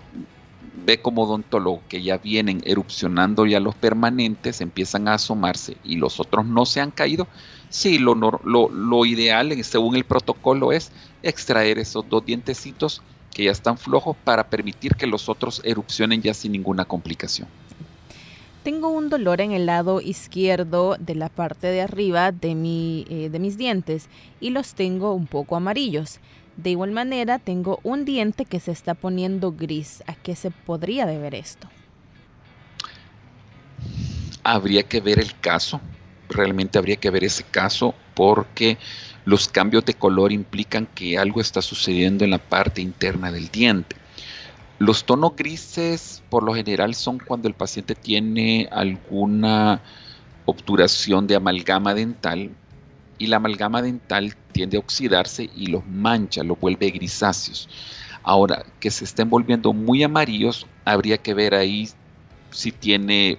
ve 0.85 1.01
como 1.01 1.23
odontólogo 1.23 1.81
que 1.87 2.03
ya 2.03 2.17
vienen 2.17 2.61
erupcionando 2.63 3.45
ya 3.47 3.59
los 3.59 3.75
permanentes, 3.75 4.61
empiezan 4.61 5.07
a 5.07 5.15
asomarse 5.15 5.77
y 5.83 5.95
los 5.95 6.19
otros 6.19 6.45
no 6.45 6.67
se 6.67 6.79
han 6.79 6.91
caído, 6.91 7.27
sí, 7.69 7.97
lo, 7.97 8.13
lo, 8.13 8.69
lo 8.69 9.05
ideal 9.05 9.63
según 9.63 9.95
el 9.95 10.05
protocolo 10.05 10.71
es 10.71 10.91
extraer 11.23 11.79
esos 11.79 12.07
dos 12.07 12.23
dientecitos 12.25 13.01
que 13.33 13.45
ya 13.45 13.51
están 13.51 13.77
flojos 13.77 14.15
para 14.23 14.49
permitir 14.49 14.95
que 14.95 15.07
los 15.07 15.29
otros 15.29 15.61
erupcionen 15.63 16.21
ya 16.21 16.33
sin 16.33 16.51
ninguna 16.51 16.85
complicación. 16.85 17.47
Tengo 18.63 18.89
un 18.89 19.09
dolor 19.09 19.41
en 19.41 19.53
el 19.53 19.65
lado 19.65 20.01
izquierdo 20.01 20.95
de 20.99 21.15
la 21.15 21.29
parte 21.29 21.67
de 21.67 21.81
arriba 21.81 22.31
de, 22.31 22.53
mi, 22.53 23.07
eh, 23.09 23.29
de 23.31 23.39
mis 23.39 23.57
dientes 23.57 24.07
y 24.39 24.51
los 24.51 24.75
tengo 24.75 25.13
un 25.13 25.25
poco 25.25 25.55
amarillos. 25.55 26.19
De 26.57 26.69
igual 26.69 26.91
manera, 26.91 27.39
tengo 27.39 27.79
un 27.81 28.05
diente 28.05 28.45
que 28.45 28.59
se 28.59 28.71
está 28.71 28.93
poniendo 28.93 29.51
gris. 29.51 30.03
¿A 30.05 30.13
qué 30.13 30.35
se 30.35 30.51
podría 30.51 31.07
deber 31.07 31.33
esto? 31.33 31.69
Habría 34.43 34.83
que 34.83 35.01
ver 35.01 35.17
el 35.17 35.35
caso. 35.39 35.81
Realmente 36.29 36.77
habría 36.77 36.97
que 36.97 37.09
ver 37.09 37.23
ese 37.23 37.43
caso 37.43 37.95
porque 38.13 38.77
los 39.25 39.47
cambios 39.47 39.85
de 39.85 39.93
color 39.93 40.31
implican 40.31 40.87
que 40.87 41.17
algo 41.17 41.41
está 41.41 41.61
sucediendo 41.61 42.23
en 42.23 42.31
la 42.31 42.37
parte 42.37 42.81
interna 42.81 43.31
del 43.31 43.49
diente. 43.49 43.95
Los 44.79 45.05
tonos 45.05 45.35
grises 45.35 46.23
por 46.29 46.43
lo 46.43 46.55
general 46.55 46.95
son 46.95 47.19
cuando 47.19 47.47
el 47.47 47.53
paciente 47.53 47.93
tiene 47.93 48.67
alguna 48.71 49.81
obturación 50.45 51.27
de 51.27 51.35
amalgama 51.35 51.93
dental 51.93 52.49
y 53.19 53.27
la 53.27 53.37
amalgama 53.37 53.83
dental 53.83 54.35
tiende 54.51 54.77
a 54.77 54.79
oxidarse 54.79 55.49
y 55.55 55.67
los 55.67 55.85
mancha, 55.85 56.43
los 56.43 56.59
vuelve 56.59 56.89
grisáceos. 56.89 57.69
Ahora, 58.23 58.65
que 58.79 58.89
se 58.89 59.05
estén 59.05 59.29
volviendo 59.29 59.73
muy 59.73 60.01
amarillos, 60.01 60.65
habría 60.85 61.17
que 61.17 61.35
ver 61.35 61.53
ahí 61.53 61.89
si 62.49 62.71
tiene 62.71 63.37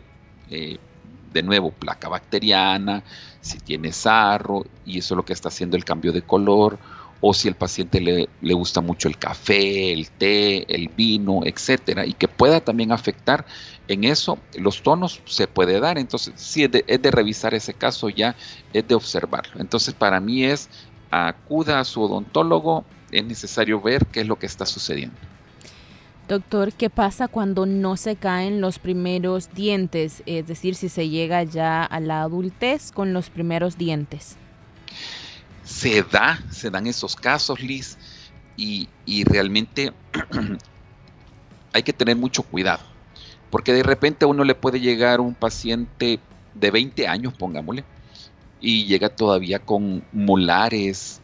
eh, 0.50 0.78
de 1.32 1.42
nuevo 1.42 1.70
placa 1.70 2.08
bacteriana, 2.08 3.02
si 3.40 3.58
tiene 3.58 3.92
sarro 3.92 4.64
y 4.84 4.98
eso 4.98 5.14
es 5.14 5.16
lo 5.16 5.24
que 5.24 5.32
está 5.32 5.48
haciendo 5.48 5.76
el 5.76 5.84
cambio 5.84 6.12
de 6.12 6.22
color, 6.22 6.78
o 7.24 7.32
si 7.32 7.46
el 7.46 7.54
paciente 7.54 8.00
le, 8.00 8.28
le 8.40 8.54
gusta 8.54 8.80
mucho 8.80 9.06
el 9.06 9.16
café, 9.16 9.92
el 9.92 10.10
té, 10.10 10.64
el 10.74 10.88
vino, 10.88 11.42
etcétera, 11.44 12.04
y 12.04 12.14
que 12.14 12.26
pueda 12.26 12.60
también 12.60 12.90
afectar 12.90 13.46
en 13.86 14.02
eso, 14.02 14.38
los 14.54 14.82
tonos 14.82 15.20
se 15.24 15.46
puede 15.46 15.78
dar. 15.78 15.98
Entonces, 15.98 16.34
si 16.36 16.64
es 16.64 16.72
de, 16.72 16.84
es 16.88 17.00
de 17.00 17.12
revisar 17.12 17.54
ese 17.54 17.74
caso, 17.74 18.08
ya 18.08 18.34
es 18.72 18.86
de 18.88 18.96
observarlo. 18.96 19.60
Entonces, 19.60 19.94
para 19.94 20.18
mí 20.18 20.44
es 20.44 20.68
acuda 21.12 21.78
a 21.78 21.84
su 21.84 22.02
odontólogo, 22.02 22.84
es 23.12 23.24
necesario 23.24 23.80
ver 23.80 24.06
qué 24.06 24.22
es 24.22 24.26
lo 24.26 24.36
que 24.36 24.46
está 24.46 24.66
sucediendo. 24.66 25.16
Doctor, 26.28 26.72
¿qué 26.72 26.88
pasa 26.88 27.26
cuando 27.26 27.66
no 27.66 27.96
se 27.96 28.14
caen 28.16 28.60
los 28.60 28.78
primeros 28.78 29.52
dientes? 29.54 30.22
Es 30.24 30.46
decir, 30.46 30.76
si 30.76 30.88
se 30.88 31.08
llega 31.08 31.42
ya 31.42 31.82
a 31.82 32.00
la 32.00 32.22
adultez 32.22 32.92
con 32.92 33.12
los 33.12 33.28
primeros 33.28 33.76
dientes. 33.76 34.36
Se 35.64 36.02
da, 36.02 36.40
se 36.50 36.70
dan 36.70 36.86
esos 36.86 37.16
casos, 37.16 37.60
Liz, 37.60 37.98
y, 38.56 38.88
realmente 39.24 39.92
hay 41.72 41.82
que 41.82 41.92
tener 41.92 42.16
mucho 42.16 42.44
cuidado, 42.44 42.82
porque 43.50 43.72
de 43.72 43.82
repente 43.82 44.24
a 44.24 44.28
uno 44.28 44.44
le 44.44 44.54
puede 44.54 44.80
llegar 44.80 45.20
un 45.20 45.34
paciente 45.34 46.20
de 46.54 46.70
20 46.70 47.08
años, 47.08 47.34
pongámosle, 47.34 47.84
y 48.60 48.84
llega 48.84 49.08
todavía 49.08 49.58
con 49.58 50.04
molares, 50.12 51.20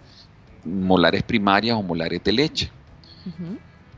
molares 0.64 1.22
primarias 1.22 1.76
o 1.76 1.82
molares 1.82 2.22
de 2.24 2.32
leche 2.32 2.72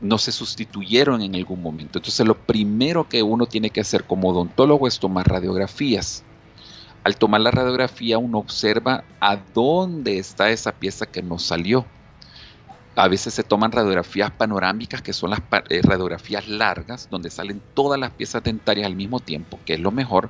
no 0.01 0.17
se 0.17 0.31
sustituyeron 0.31 1.21
en 1.21 1.35
algún 1.35 1.61
momento. 1.61 1.99
Entonces 1.99 2.25
lo 2.25 2.35
primero 2.35 3.07
que 3.07 3.23
uno 3.23 3.45
tiene 3.45 3.69
que 3.69 3.81
hacer 3.81 4.03
como 4.03 4.29
odontólogo 4.29 4.87
es 4.87 4.99
tomar 4.99 5.27
radiografías. 5.27 6.23
Al 7.03 7.17
tomar 7.17 7.41
la 7.41 7.51
radiografía 7.51 8.17
uno 8.17 8.39
observa 8.39 9.03
a 9.19 9.37
dónde 9.37 10.17
está 10.17 10.49
esa 10.49 10.71
pieza 10.71 11.05
que 11.05 11.21
no 11.21 11.39
salió. 11.39 11.85
A 12.95 13.07
veces 13.07 13.33
se 13.33 13.43
toman 13.43 13.71
radiografías 13.71 14.31
panorámicas, 14.31 15.01
que 15.01 15.13
son 15.13 15.29
las 15.29 15.39
eh, 15.69 15.81
radiografías 15.81 16.47
largas, 16.49 17.07
donde 17.09 17.29
salen 17.29 17.61
todas 17.73 17.97
las 17.97 18.11
piezas 18.11 18.43
dentarias 18.43 18.85
al 18.85 18.95
mismo 18.95 19.21
tiempo, 19.21 19.59
que 19.65 19.75
es 19.75 19.79
lo 19.79 19.91
mejor, 19.91 20.29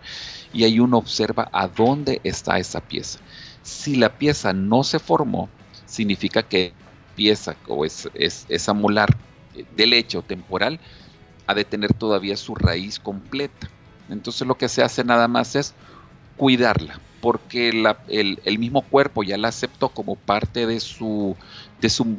y 0.54 0.64
ahí 0.64 0.80
uno 0.80 0.98
observa 0.98 1.50
a 1.52 1.68
dónde 1.68 2.22
está 2.24 2.60
esa 2.60 2.80
pieza. 2.80 3.20
Si 3.64 3.96
la 3.96 4.10
pieza 4.10 4.54
no 4.54 4.84
se 4.84 5.00
formó, 5.00 5.50
significa 5.88 6.44
que 6.44 6.74
pieza 7.16 7.56
o 7.68 7.84
es, 7.84 8.10
esa 8.48 8.74
molar 8.74 9.10
de 9.76 9.88
leche 9.88 10.18
o 10.18 10.22
temporal 10.22 10.80
ha 11.48 11.54
de 11.54 11.66
tener 11.66 11.94
todavía 11.94 12.38
su 12.38 12.56
raíz 12.56 13.00
completa. 13.00 13.70
Entonces 14.10 14.48
lo 14.48 14.56
que 14.56 14.70
se 14.70 14.84
hace 14.84 15.04
nada 15.04 15.28
más 15.28 15.56
es 15.56 15.74
cuidarla, 16.38 17.00
porque 17.22 17.70
el, 18.08 18.60
mismo 18.60 18.82
cuerpo 18.82 19.24
ya 19.24 19.38
la 19.38 19.50
aceptó 19.50 19.90
como 19.90 20.16
parte 20.16 20.66
de 20.66 20.80
su, 20.80 21.36
de 21.80 21.90
su 21.90 22.18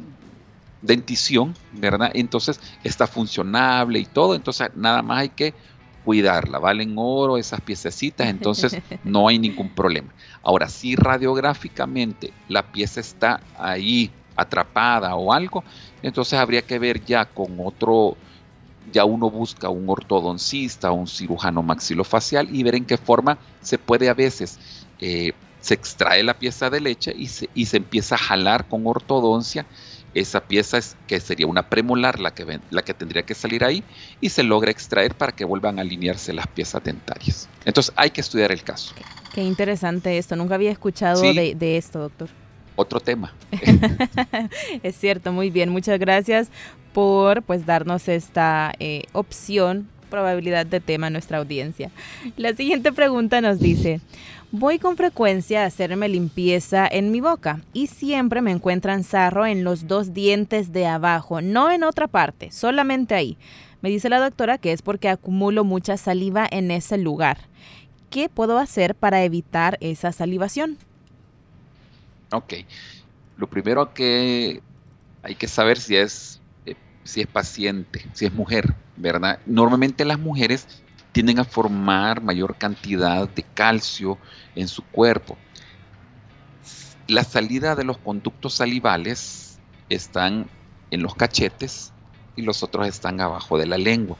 dentición, 0.81 1.55
¿verdad? 1.73 2.11
Entonces 2.13 2.59
está 2.83 3.07
funcionable 3.07 3.99
y 3.99 4.05
todo, 4.05 4.35
entonces 4.35 4.69
nada 4.75 5.01
más 5.01 5.19
hay 5.19 5.29
que 5.29 5.53
cuidarla, 6.03 6.59
valen 6.59 6.95
oro 6.97 7.37
esas 7.37 7.61
piececitas, 7.61 8.27
entonces 8.27 8.77
no 9.03 9.27
hay 9.27 9.39
ningún 9.39 9.69
problema. 9.69 10.13
Ahora, 10.41 10.67
si 10.67 10.95
radiográficamente 10.95 12.33
la 12.47 12.71
pieza 12.71 12.99
está 12.99 13.41
ahí 13.57 14.11
atrapada 14.35 15.15
o 15.15 15.33
algo, 15.33 15.63
entonces 16.01 16.39
habría 16.39 16.61
que 16.61 16.79
ver 16.79 17.03
ya 17.03 17.25
con 17.25 17.57
otro, 17.59 18.17
ya 18.91 19.05
uno 19.05 19.29
busca 19.29 19.69
un 19.69 19.89
ortodoncista, 19.89 20.91
un 20.91 21.07
cirujano 21.07 21.63
maxilofacial 21.63 22.53
y 22.53 22.63
ver 22.63 22.75
en 22.75 22.85
qué 22.85 22.97
forma 22.97 23.37
se 23.61 23.77
puede 23.77 24.09
a 24.09 24.13
veces, 24.13 24.59
eh, 24.99 25.33
se 25.61 25.73
extrae 25.73 26.23
la 26.23 26.33
pieza 26.33 26.69
de 26.69 26.81
leche 26.81 27.13
y 27.15 27.27
se, 27.27 27.49
y 27.53 27.65
se 27.65 27.77
empieza 27.77 28.15
a 28.15 28.17
jalar 28.17 28.67
con 28.67 28.85
ortodoncia 28.85 29.65
esa 30.13 30.41
pieza 30.41 30.77
es, 30.77 30.95
que 31.07 31.19
sería 31.19 31.47
una 31.47 31.69
premolar 31.69 32.19
la 32.19 32.33
que, 32.33 32.59
la 32.69 32.81
que 32.83 32.93
tendría 32.93 33.23
que 33.23 33.33
salir 33.33 33.63
ahí 33.63 33.83
y 34.21 34.29
se 34.29 34.43
logra 34.43 34.71
extraer 34.71 35.15
para 35.15 35.31
que 35.31 35.45
vuelvan 35.45 35.79
a 35.79 35.81
alinearse 35.81 36.33
las 36.33 36.47
piezas 36.47 36.83
dentarias. 36.83 37.49
Entonces 37.65 37.93
hay 37.95 38.11
que 38.11 38.21
estudiar 38.21 38.51
el 38.51 38.63
caso. 38.63 38.93
Qué, 39.33 39.41
interesante 39.41 40.17
esto, 40.17 40.35
nunca 40.35 40.55
había 40.55 40.71
escuchado 40.71 41.21
de, 41.21 41.55
de, 41.55 41.77
esto, 41.77 41.99
doctor 41.99 42.29
otro 42.75 42.99
tema. 42.99 43.33
es 44.83 44.95
cierto, 44.95 45.31
muy 45.31 45.49
bien. 45.49 45.69
Muchas 45.69 45.99
gracias 45.99 46.49
por 46.93 47.43
pues 47.43 47.65
darnos 47.65 48.07
esta 48.07 48.73
eh, 48.79 49.03
opción, 49.13 49.89
probabilidad 50.09 50.65
de 50.65 50.79
tema 50.79 51.07
a 51.07 51.09
nuestra 51.09 51.39
audiencia. 51.39 51.91
La 52.37 52.53
siguiente 52.53 52.91
pregunta 52.91 53.41
nos 53.41 53.59
dice, 53.59 53.99
voy 54.51 54.77
con 54.77 54.95
frecuencia 54.95 55.63
a 55.63 55.65
hacerme 55.65 56.07
limpieza 56.07 56.87
en 56.89 57.11
mi 57.11 57.19
boca 57.19 57.61
y 57.73 57.87
siempre 57.87 58.41
me 58.41 58.51
encuentran 58.51 59.03
sarro 59.03 59.45
en 59.47 59.63
los 59.63 59.87
dos 59.87 60.13
dientes 60.13 60.71
de 60.71 60.85
abajo, 60.85 61.41
no 61.41 61.71
en 61.71 61.83
otra 61.83 62.07
parte, 62.07 62.51
solamente 62.51 63.15
ahí. 63.15 63.37
Me 63.81 63.89
dice 63.89 64.07
la 64.07 64.19
doctora 64.19 64.59
que 64.59 64.71
es 64.71 64.81
porque 64.81 65.09
acumulo 65.09 65.63
mucha 65.63 65.97
saliva 65.97 66.47
en 66.49 66.71
ese 66.71 66.97
lugar. 66.97 67.39
¿Qué 68.09 68.29
puedo 68.29 68.59
hacer 68.59 68.93
para 68.93 69.23
evitar 69.23 69.77
esa 69.81 70.11
salivación? 70.11 70.77
Ok. 72.33 72.53
Lo 73.37 73.47
primero 73.47 73.93
que 73.93 74.61
hay 75.21 75.35
que 75.35 75.47
saber 75.47 75.77
si 75.77 75.95
es, 75.95 76.41
eh, 76.65 76.75
si 77.03 77.21
es 77.21 77.27
paciente, 77.27 78.05
si 78.13 78.25
es 78.25 78.33
mujer, 78.33 78.75
¿verdad? 78.97 79.39
Normalmente 79.45 80.03
las 80.03 80.19
mujeres 80.19 80.67
tienden 81.11 81.39
a 81.39 81.45
formar 81.45 82.21
mayor 82.21 82.55
cantidad 82.55 83.29
de 83.29 83.43
calcio 83.43 84.17
en 84.55 84.67
su 84.67 84.83
cuerpo. 84.83 85.37
La 87.07 87.23
salida 87.23 87.75
de 87.75 87.83
los 87.83 87.97
conductos 87.99 88.55
salivales 88.55 89.59
están 89.89 90.49
en 90.89 91.03
los 91.03 91.15
cachetes 91.15 91.93
y 92.35 92.41
los 92.41 92.63
otros 92.63 92.87
están 92.87 93.21
abajo 93.21 93.57
de 93.57 93.67
la 93.67 93.77
lengua. 93.77 94.17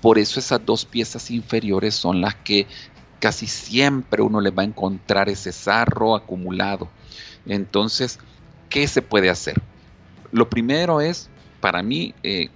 Por 0.00 0.18
eso 0.18 0.40
esas 0.40 0.64
dos 0.66 0.84
piezas 0.84 1.30
inferiores 1.30 1.94
son 1.94 2.20
las 2.20 2.34
que 2.34 2.66
casi 3.20 3.46
siempre 3.46 4.20
uno 4.20 4.40
le 4.40 4.50
va 4.50 4.62
a 4.62 4.66
encontrar 4.66 5.28
ese 5.28 5.52
sarro 5.52 6.16
acumulado. 6.16 6.88
Entonces, 7.46 8.18
¿qué 8.68 8.86
se 8.86 9.02
puede 9.02 9.30
hacer? 9.30 9.60
Lo 10.30 10.48
primero 10.48 11.00
es, 11.00 11.28
para 11.60 11.82
mí, 11.82 12.14
eh, 12.22 12.48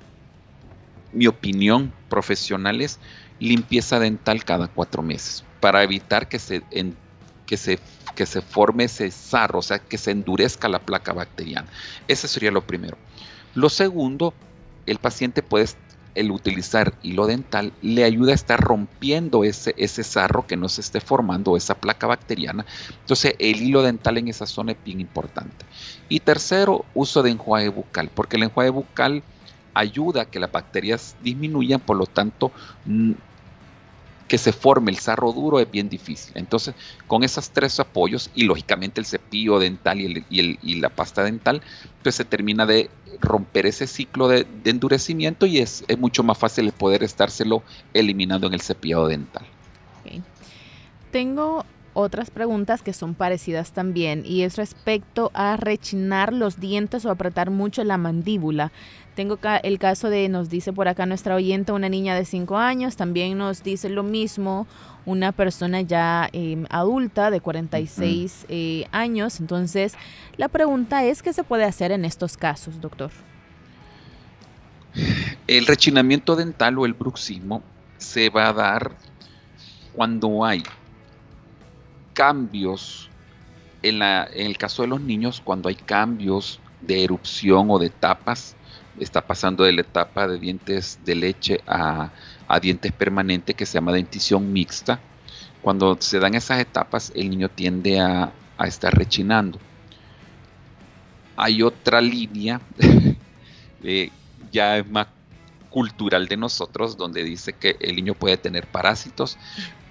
mi 1.13 1.27
opinión 1.27 1.93
profesional 2.09 2.81
es 2.81 2.99
limpieza 3.39 3.99
dental 3.99 4.45
cada 4.45 4.69
cuatro 4.69 5.03
meses 5.03 5.45
para 5.61 5.83
evitar 5.83 6.29
que 6.29 6.39
se, 6.39 6.63
que 7.47 7.57
se, 7.57 7.79
que 8.15 8.27
se 8.27 8.41
forme 8.41 8.85
ese 8.85 9.11
sarro, 9.11 9.59
o 9.59 9.63
sea, 9.63 9.79
que 9.79 9.99
se 9.99 10.11
endurezca 10.11 10.69
la 10.69 10.79
placa 10.79 11.13
bacteriana. 11.13 11.69
Ese 12.09 12.29
sería 12.29 12.51
lo 12.51 12.67
primero. 12.67 12.97
Lo 13.55 13.69
segundo, 13.69 14.35
el 14.87 14.99
paciente 14.99 15.43
puede 15.43 15.67
el 16.17 16.31
utilizar 16.31 16.95
hilo 17.03 17.27
dental 17.27 17.73
le 17.83 18.05
ayuda 18.05 18.33
a 18.33 18.35
estar 18.35 18.61
rompiendo 18.61 19.45
ese, 19.45 19.75
ese 19.77 20.03
sarro 20.03 20.47
que 20.47 20.57
no 20.57 20.69
se 20.69 20.81
esté 20.81 21.01
formando, 21.01 21.57
esa 21.57 21.75
placa 21.75 22.07
bacteriana. 22.07 22.67
Entonces 23.01 23.35
el 23.39 23.63
hilo 23.63 23.83
dental 23.83 24.19
en 24.19 24.29
esa 24.29 24.47
zona 24.47 24.73
es 24.73 24.79
bien 24.85 25.01
importante. 25.01 25.65
Y 26.09 26.21
tercero, 26.21 26.85
uso 26.95 27.23
de 27.23 27.31
enjuague 27.31 27.69
bucal, 27.69 28.11
porque 28.15 28.37
el 28.37 28.45
enjuague 28.45 28.71
bucal 28.71 29.23
ayuda 29.75 30.23
a 30.23 30.25
que 30.25 30.41
las 30.41 30.51
bacterias 30.51 31.17
disminuyan, 31.23 31.81
por 31.81 31.97
lo 31.97 32.07
tanto, 32.07 32.51
que 34.27 34.39
se 34.39 34.53
forme 34.53 34.91
el 34.91 34.99
sarro 34.99 35.33
duro 35.33 35.61
es 35.61 35.71
bien 35.71 35.89
difícil. 35.89 36.33
Entonces, 36.37 36.75
con 37.07 37.23
esos 37.23 37.51
tres 37.51 37.79
apoyos 37.79 38.31
y 38.35 38.45
lógicamente 38.45 39.01
el 39.01 39.07
cepillo 39.07 39.59
dental 39.59 40.01
y, 40.01 40.75
la 40.81 40.89
pasta 40.89 41.23
dental, 41.23 41.63
pues 42.03 42.15
se 42.15 42.25
termina 42.25 42.67
de 42.67 42.91
romper 43.21 43.67
ese 43.67 43.87
ciclo 43.87 44.29
de, 44.29 44.47
endurecimiento 44.65 45.47
y 45.47 45.59
es, 45.59 45.85
mucho 45.99 46.23
más 46.23 46.39
fácil 46.39 46.67
el 46.67 46.73
poder 46.73 47.03
estárselo 47.03 47.63
eliminando 47.95 48.47
en 48.47 48.55
el 48.55 48.61
cepillado 48.61 49.09
dental. 49.09 49.47
Tengo 51.11 51.65
otras 51.97 52.31
preguntas 52.31 52.83
que 52.83 52.93
son 52.93 53.15
parecidas 53.15 53.73
también 53.73 54.23
y 54.27 54.43
es 54.43 54.57
respecto 54.57 55.31
a 55.33 55.57
rechinar 55.57 56.35
los 56.35 56.61
dientes 56.61 57.07
o 57.07 57.11
apretar 57.11 57.51
mucho 57.51 57.85
la 57.85 57.97
mandíbula. 57.97 58.71
Tengo 59.15 59.39
el 59.63 59.79
caso 59.79 60.11
de, 60.11 60.29
nos 60.29 60.51
dice 60.51 60.75
por 60.75 60.89
acá 60.89 61.07
nuestra 61.07 61.35
oyente, 61.35 61.73
una 61.73 61.89
niña 61.89 62.15
de 62.15 62.27
5 62.27 62.59
años, 62.59 62.97
también 62.97 63.39
nos 63.39 63.63
dice 63.63 63.89
lo 63.89 64.03
mismo 64.03 64.67
una 65.07 65.33
persona 65.33 65.81
ya 65.81 66.29
em, 66.35 66.67
adulta 66.69 67.31
de 67.31 67.41
46 67.41 68.45
eh, 68.51 68.87
años. 68.93 69.41
Entonces, 69.41 69.95
la 70.37 70.49
pregunta 70.49 71.03
es, 71.03 71.23
¿qué 71.23 71.33
se 71.33 71.45
puede 71.45 71.65
hacer 71.65 71.93
en 71.93 72.05
estos 72.05 72.37
casos, 72.37 72.79
doctor? 72.83 73.11
El 75.47 75.67
rechinamiento 75.67 76.37
dental 76.37 76.79
o 76.79 76.85
el 76.85 76.93
bruxismo 76.93 77.63
se 77.97 78.29
va 78.29 78.49
a 78.49 78.53
dar 78.53 78.93
cuando 79.95 80.45
hay 80.45 80.63
cambios, 82.17 83.11
en, 83.83 83.99
la, 83.99 84.27
en 84.33 84.47
el 84.47 84.57
caso 84.57 84.83
de 84.83 84.89
los 84.89 85.03
niños, 85.03 85.43
cuando 85.45 85.69
hay 85.69 85.75
cambios 85.75 86.61
de 86.81 87.05
erupción 87.05 87.67
o 87.71 87.79
de 87.79 87.91
tapas, 87.91 88.57
está 88.99 89.21
pasando 89.21 89.65
de 89.65 89.75
la 89.75 89.83
etapa 89.83 90.27
de 90.27 90.39
dientes 90.39 90.99
de 91.05 91.15
leche 91.15 91.61
a, 91.67 92.11
dientes 92.63 92.91
permanentes 92.93 93.55
que 93.55 93.67
se 93.67 93.75
llama 93.75 93.93
dentición 93.93 94.51
mixta. 94.51 94.99
Cuando 95.61 95.99
se 96.01 96.19
dan 96.19 96.35
esas 96.35 96.59
etapas, 96.59 97.13
el 97.15 97.29
niño 97.29 97.51
tiende 97.51 98.01
a, 98.01 98.33
estar 98.61 98.95
rechinando. 98.95 99.59
Hay 101.37 101.63
otra 101.63 102.01
línea, 102.01 102.63
eh, 103.83 104.11
ya 104.51 104.79
es 104.79 104.89
más 104.89 105.09
cultural 105.77 106.27
de 106.27 106.39
nosotros, 106.39 106.97
donde 106.97 107.23
dice 107.23 107.53
que 107.53 107.77
el 107.81 107.97
niño 107.97 108.15
puede 108.15 108.39
tener 108.39 108.67
parásitos. 108.67 109.37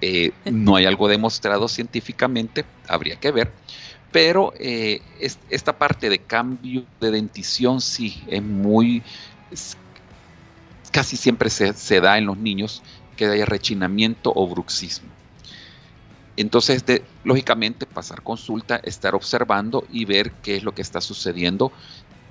Eh, 0.00 0.32
no 0.44 0.74
hay 0.74 0.84
algo 0.84 1.06
demostrado 1.06 1.68
científicamente, 1.68 2.64
habría 2.88 3.14
que 3.14 3.30
ver. 3.30 3.52
Pero 4.10 4.52
eh, 4.58 5.00
esta 5.48 5.78
parte 5.78 6.10
de 6.10 6.18
cambio 6.18 6.84
de 7.00 7.12
dentición 7.12 7.80
sí 7.80 8.20
es 8.26 8.42
muy, 8.42 9.04
casi 10.90 11.16
siempre 11.16 11.50
se, 11.50 12.00
da 12.00 12.18
en 12.18 12.26
los 12.26 12.36
niños 12.36 12.82
que 13.16 13.26
haya 13.26 13.46
rechinamiento 13.46 14.32
o 14.34 14.48
bruxismo. 14.48 15.08
Entonces, 16.36 16.84
lógicamente, 17.22 17.86
pasar 17.86 18.22
consulta, 18.22 18.80
estar 18.82 19.14
observando 19.14 19.86
y 19.92 20.04
ver 20.04 20.32
qué 20.42 20.56
es 20.56 20.64
lo 20.64 20.74
que 20.74 20.82
está 20.82 21.00
sucediendo 21.00 21.70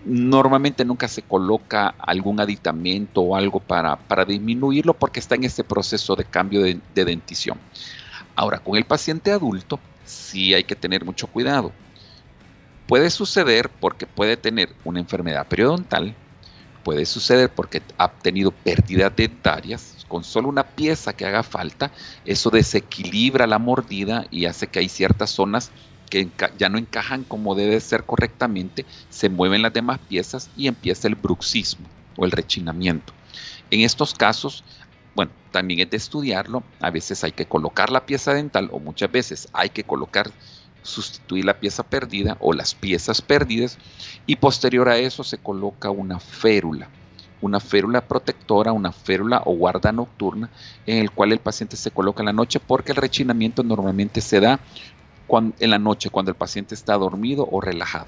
Normalmente 0.06 0.86
nunca 0.86 1.08
se 1.08 1.24
coloca 1.24 1.96
algún 1.98 2.40
aditamento 2.40 3.22
o 3.22 3.36
algo 3.36 3.60
para, 3.60 3.98
disminuirlo 4.28 4.94
porque 4.94 5.20
está 5.20 5.34
en 5.34 5.46
este 5.46 5.64
proceso 5.64 6.16
de 6.16 6.26
cambio 6.26 6.62
de, 6.62 6.80
dentición. 6.94 7.58
Ahora, 8.36 8.60
con 8.60 8.78
el 8.78 8.86
paciente 8.86 9.32
adulto 9.32 9.80
sí 10.06 10.54
hay 10.54 10.64
que 10.64 10.76
tener 10.76 11.04
mucho 11.04 11.26
cuidado. 11.26 11.72
Puede 12.88 13.10
suceder 13.10 13.70
porque 13.70 14.06
puede 14.06 14.38
tener 14.38 14.76
una 14.84 15.00
enfermedad 15.00 15.48
periodontal, 15.48 16.14
puede 16.84 17.08
suceder 17.08 17.50
porque 17.50 17.82
ha 17.98 18.12
tenido 18.12 18.52
pérdidas 18.52 19.12
dentarias, 19.16 20.06
con 20.08 20.24
solo 20.24 20.50
una 20.50 20.64
pieza 20.64 21.14
que 21.14 21.26
haga 21.26 21.42
falta, 21.42 21.90
eso 22.26 22.52
desequilibra 22.52 23.48
la 23.48 23.58
mordida 23.58 24.28
y 24.30 24.46
hace 24.46 24.68
que 24.68 24.78
hay 24.78 24.90
ciertas 24.90 25.32
zonas 25.32 25.72
que 26.10 26.30
ya 26.58 26.70
no 26.70 26.78
encajan 26.78 27.24
como 27.24 27.56
debe 27.56 27.80
ser 27.80 28.04
correctamente, 28.04 28.86
se 29.10 29.30
mueven 29.30 29.62
las 29.62 29.74
demás 29.74 30.00
piezas 30.08 30.50
y 30.56 30.68
empieza 30.68 31.08
el 31.08 31.16
bruxismo 31.16 31.88
o 32.18 32.26
el 32.26 32.32
rechinamiento. 32.32 33.14
En 33.72 33.82
estos 33.82 34.14
casos, 34.14 34.64
bueno, 35.16 35.32
también 35.52 35.82
es 35.82 35.90
de 35.90 35.98
estudiarlo, 35.98 36.64
a 36.80 36.90
veces 36.90 37.24
hay 37.24 37.32
que 37.32 37.46
colocar 37.46 37.90
la 37.90 38.06
pieza 38.06 38.34
dental 38.34 38.70
o 38.72 38.80
muchas 38.80 39.12
veces 39.12 39.48
hay 39.54 39.70
que 39.70 39.84
colocar, 39.84 40.32
sustituir 40.84 41.46
la 41.46 41.60
pieza 41.60 41.84
perdida 41.84 42.38
o 42.40 42.54
las 42.54 42.76
piezas 42.76 43.22
perdidas 43.22 43.78
y 44.28 44.36
posterior 44.36 44.88
a 44.88 44.98
eso 44.98 45.24
se 45.24 45.38
coloca 45.38 45.90
una 45.90 46.20
férula 46.20 46.90
una 47.42 47.60
férula 47.60 48.02
protectora, 48.02 48.72
una 48.72 48.92
férula 48.92 49.42
o 49.46 49.56
guarda 49.56 49.92
nocturna 49.92 50.50
en 50.86 50.98
el 50.98 51.12
cual 51.12 51.32
el 51.32 51.40
paciente 51.40 51.78
se 51.78 51.92
coloca 51.92 52.22
en 52.22 52.28
la 52.28 52.34
noche 52.34 52.60
porque 52.60 52.92
el 52.92 52.98
rechinamiento 52.98 53.64
normalmente 53.64 54.22
se 54.22 54.40
da 54.40 54.60
en 55.30 55.70
la 55.70 55.80
noche 55.80 56.10
cuando 56.10 56.32
el 56.32 56.38
paciente 56.38 56.76
está 56.76 56.94
dormido 56.98 57.48
o 57.50 57.62
relajado. 57.62 58.08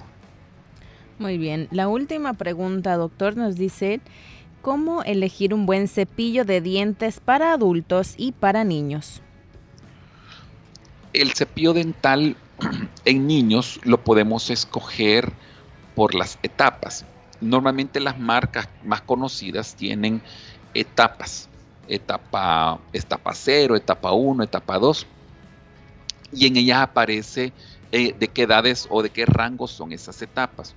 Muy 1.20 1.38
bien. 1.38 1.68
La 1.72 1.88
última 1.88 2.34
pregunta, 2.34 2.96
doctor, 2.96 3.36
nos 3.36 3.56
dice, 3.56 4.02
¿cómo 4.62 5.04
elegir 5.04 5.54
un 5.54 5.66
buen 5.66 5.88
cepillo 5.88 6.46
de 6.46 6.62
dientes 6.62 7.20
para 7.20 7.54
adultos 7.54 8.14
y 8.18 8.34
para 8.34 8.64
niños? 8.64 9.22
El 11.14 11.34
cepillo 11.34 11.74
dental 11.74 12.36
en 13.06 13.28
niños 13.28 13.80
lo 13.84 14.04
podemos 14.04 14.50
escoger 14.52 15.32
por 15.96 16.14
las 16.14 16.38
etapas. 16.44 17.06
Normalmente 17.42 18.00
las 18.00 18.20
marcas 18.20 18.70
más 18.84 19.02
conocidas 19.02 19.76
tienen 19.76 20.22
etapas. 20.76 21.50
Etapa, 21.88 22.80
etapa 22.94 23.34
0, 23.34 23.76
etapa 23.76 24.12
1, 24.12 24.44
etapa 24.44 24.78
2 24.78 25.08
y 26.32 26.48
en 26.48 26.58
ella 26.58 26.84
aparece 26.84 27.54
eh, 27.92 28.14
de 28.18 28.28
qué 28.28 28.44
edades 28.44 28.88
o 28.90 29.02
de 29.02 29.10
qué 29.10 29.26
rangos 29.26 29.72
son 29.72 29.92
esas 29.92 30.22
etapas. 30.22 30.76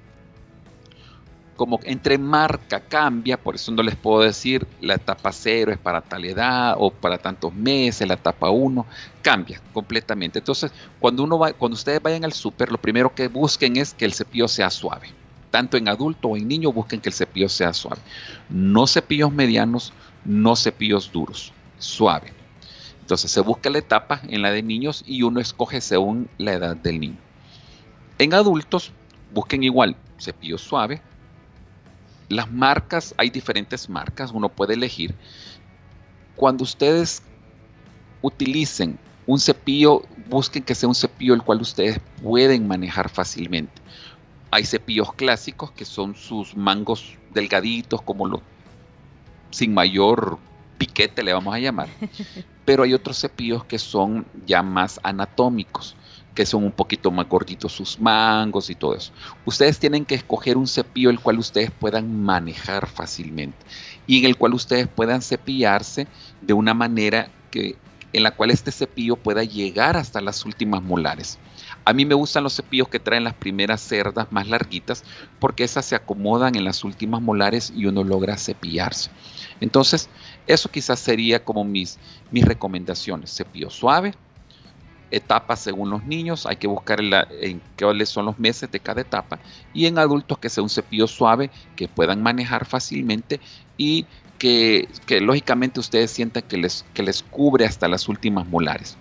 Como 1.56 1.78
entre 1.82 2.16
marca 2.16 2.80
cambia, 2.80 3.36
por 3.36 3.54
eso 3.54 3.70
no 3.72 3.82
les 3.82 3.94
puedo 3.94 4.22
decir 4.22 4.66
la 4.80 4.94
etapa 4.94 5.30
0 5.30 5.72
es 5.72 5.78
para 5.78 6.00
tal 6.00 6.24
edad 6.24 6.76
o 6.78 6.90
para 6.90 7.18
tantos 7.18 7.52
meses, 7.52 8.06
la 8.08 8.14
etapa 8.14 8.48
1 8.48 8.86
cambia 9.20 9.60
completamente. 9.74 10.38
Entonces, 10.38 10.72
cuando, 10.98 11.22
uno 11.24 11.38
va, 11.38 11.52
cuando 11.52 11.74
ustedes 11.74 12.00
vayan 12.00 12.24
al 12.24 12.32
súper, 12.32 12.72
lo 12.72 12.78
primero 12.78 13.14
que 13.14 13.28
busquen 13.28 13.76
es 13.76 13.92
que 13.92 14.06
el 14.06 14.14
cepillo 14.14 14.48
sea 14.48 14.70
suave. 14.70 15.08
Tanto 15.50 15.76
en 15.76 15.88
adulto 15.88 16.28
o 16.28 16.36
en 16.36 16.48
niño 16.48 16.72
busquen 16.72 17.00
que 17.00 17.10
el 17.10 17.14
cepillo 17.14 17.48
sea 17.48 17.74
suave. 17.74 18.00
No 18.48 18.86
cepillos 18.86 19.32
medianos, 19.32 19.92
no 20.24 20.56
cepillos 20.56 21.12
duros, 21.12 21.52
suave. 21.78 22.39
Entonces 23.10 23.32
se 23.32 23.40
busca 23.40 23.70
la 23.70 23.78
etapa 23.78 24.20
en 24.28 24.40
la 24.40 24.52
de 24.52 24.62
niños 24.62 25.02
y 25.04 25.24
uno 25.24 25.40
escoge 25.40 25.80
según 25.80 26.28
la 26.38 26.52
edad 26.52 26.76
del 26.76 27.00
niño. 27.00 27.16
En 28.18 28.32
adultos, 28.34 28.92
busquen 29.34 29.64
igual 29.64 29.96
cepillo 30.16 30.56
suave. 30.56 31.02
Las 32.28 32.48
marcas, 32.52 33.12
hay 33.18 33.30
diferentes 33.30 33.88
marcas, 33.88 34.30
uno 34.30 34.48
puede 34.48 34.74
elegir. 34.74 35.12
Cuando 36.36 36.62
ustedes 36.62 37.24
utilicen 38.22 38.96
un 39.26 39.40
cepillo, 39.40 40.02
busquen 40.28 40.62
que 40.62 40.76
sea 40.76 40.88
un 40.88 40.94
cepillo 40.94 41.34
el 41.34 41.42
cual 41.42 41.60
ustedes 41.62 41.98
pueden 42.22 42.68
manejar 42.68 43.08
fácilmente. 43.08 43.82
Hay 44.52 44.64
cepillos 44.64 45.12
clásicos 45.14 45.72
que 45.72 45.84
son 45.84 46.14
sus 46.14 46.56
mangos 46.56 47.18
delgaditos, 47.34 48.02
como 48.02 48.28
los 48.28 48.40
sin 49.50 49.74
mayor 49.74 50.38
piquete 50.80 51.22
le 51.22 51.34
vamos 51.34 51.54
a 51.54 51.58
llamar. 51.58 51.88
Pero 52.64 52.84
hay 52.84 52.94
otros 52.94 53.20
cepillos 53.20 53.64
que 53.64 53.78
son 53.78 54.26
ya 54.46 54.62
más 54.62 54.98
anatómicos, 55.02 55.94
que 56.34 56.46
son 56.46 56.64
un 56.64 56.72
poquito 56.72 57.10
más 57.10 57.28
gorditos 57.28 57.72
sus 57.72 58.00
mangos 58.00 58.70
y 58.70 58.74
todo 58.74 58.94
eso. 58.94 59.12
Ustedes 59.44 59.78
tienen 59.78 60.06
que 60.06 60.14
escoger 60.14 60.56
un 60.56 60.66
cepillo 60.66 61.10
el 61.10 61.20
cual 61.20 61.38
ustedes 61.38 61.70
puedan 61.70 62.22
manejar 62.22 62.88
fácilmente 62.88 63.58
y 64.06 64.20
en 64.20 64.24
el 64.24 64.38
cual 64.38 64.54
ustedes 64.54 64.88
puedan 64.88 65.20
cepillarse 65.20 66.06
de 66.40 66.54
una 66.54 66.72
manera 66.72 67.28
que 67.50 67.76
en 68.12 68.22
la 68.22 68.32
cual 68.32 68.50
este 68.50 68.72
cepillo 68.72 69.16
pueda 69.16 69.44
llegar 69.44 69.96
hasta 69.96 70.20
las 70.20 70.44
últimas 70.44 70.82
molares. 70.82 71.38
A 71.84 71.92
mí 71.92 72.04
me 72.04 72.14
gustan 72.14 72.42
los 72.42 72.56
cepillos 72.56 72.88
que 72.88 72.98
traen 72.98 73.24
las 73.24 73.34
primeras 73.34 73.80
cerdas 73.80 74.26
más 74.30 74.48
larguitas 74.48 75.04
porque 75.38 75.64
esas 75.64 75.84
se 75.84 75.94
acomodan 75.94 76.54
en 76.56 76.64
las 76.64 76.84
últimas 76.84 77.22
molares 77.22 77.72
y 77.74 77.86
uno 77.86 78.02
logra 78.02 78.36
cepillarse. 78.36 79.10
Entonces, 79.60 80.08
eso 80.46 80.70
quizás 80.70 80.98
sería 81.00 81.44
como 81.44 81.64
mis, 81.64 81.98
mis 82.30 82.44
recomendaciones. 82.44 83.34
Cepillo 83.34 83.70
suave, 83.70 84.14
etapas 85.10 85.60
según 85.60 85.90
los 85.90 86.04
niños, 86.04 86.46
hay 86.46 86.56
que 86.56 86.66
buscar 86.66 87.00
en, 87.00 87.12
en 87.40 87.62
cuáles 87.78 88.08
son 88.08 88.26
los 88.26 88.38
meses 88.38 88.70
de 88.70 88.80
cada 88.80 89.00
etapa. 89.00 89.38
Y 89.74 89.86
en 89.86 89.98
adultos 89.98 90.38
que 90.38 90.48
sea 90.48 90.62
un 90.62 90.70
cepillo 90.70 91.06
suave 91.06 91.50
que 91.76 91.88
puedan 91.88 92.22
manejar 92.22 92.66
fácilmente 92.66 93.40
y 93.76 94.06
que, 94.40 95.20
lógicamente 95.20 95.80
ustedes 95.80 96.10
sientan 96.10 96.42
que 96.42 96.56
les, 96.56 96.84
que 96.94 97.02
les 97.02 97.22
cubre 97.22 97.66
hasta 97.66 97.88
las 97.88 98.08
últimas 98.08 98.46
molares. 98.46 98.96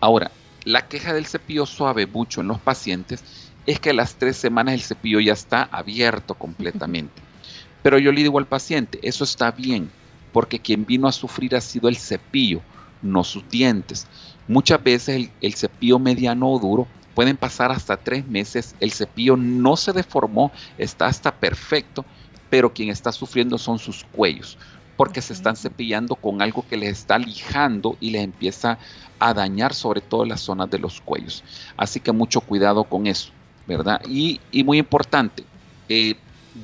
Ahora, 0.00 0.30
la 0.64 0.88
queja 0.88 1.12
del 1.12 1.26
cepillo 1.26 1.66
suave 1.66 2.06
mucho 2.06 2.40
en 2.40 2.48
los 2.48 2.58
pacientes 2.58 3.22
es 3.66 3.78
que 3.78 3.90
a 3.90 3.94
las 3.94 4.14
tres 4.14 4.36
semanas 4.36 4.74
el 4.74 4.80
cepillo 4.80 5.20
ya 5.20 5.34
está 5.34 5.64
abierto 5.64 6.34
completamente. 6.34 7.20
Pero 7.82 7.98
yo 7.98 8.10
le 8.12 8.22
digo 8.22 8.38
al 8.38 8.46
paciente, 8.46 8.98
eso 9.02 9.24
está 9.24 9.52
bien, 9.52 9.90
porque 10.32 10.58
quien 10.58 10.84
vino 10.84 11.08
a 11.08 11.12
sufrir 11.12 11.54
ha 11.56 11.60
sido 11.60 11.88
el 11.88 11.96
cepillo, 11.96 12.60
no 13.02 13.24
sus 13.24 13.48
dientes. 13.48 14.06
Muchas 14.46 14.82
veces 14.82 15.16
el, 15.16 15.30
el, 15.40 15.54
cepillo 15.54 15.98
mediano 15.98 16.50
o 16.50 16.58
duro 16.58 16.86
pueden 17.14 17.36
pasar 17.36 17.70
hasta 17.70 17.96
tres 17.96 18.26
meses, 18.26 18.74
el 18.80 18.92
cepillo 18.92 19.36
no 19.36 19.76
se 19.76 19.92
deformó, 19.92 20.52
está 20.78 21.06
hasta 21.06 21.34
perfecto, 21.34 22.04
pero 22.48 22.72
quien 22.72 22.88
está 22.88 23.12
sufriendo 23.12 23.58
son 23.58 23.78
sus 23.78 24.04
cuellos 24.04 24.56
porque 24.98 25.22
se 25.22 25.32
están 25.32 25.54
cepillando 25.54 26.16
con 26.16 26.42
algo 26.42 26.66
que 26.68 26.76
les 26.76 26.90
está 26.90 27.20
lijando 27.20 27.96
y 28.00 28.10
les 28.10 28.24
empieza 28.24 28.78
a 29.20 29.32
dañar 29.32 29.72
sobre 29.72 30.00
todo 30.00 30.24
las 30.24 30.40
zonas 30.40 30.68
de 30.70 30.80
los 30.80 31.00
cuellos. 31.00 31.44
Así 31.76 32.00
que 32.00 32.10
mucho 32.10 32.40
cuidado 32.40 32.82
con 32.82 33.06
eso, 33.06 33.30
¿verdad? 33.68 34.02
Y, 34.08 34.40
muy 34.64 34.78
importante, 34.78 35.44
eh, 35.88 36.16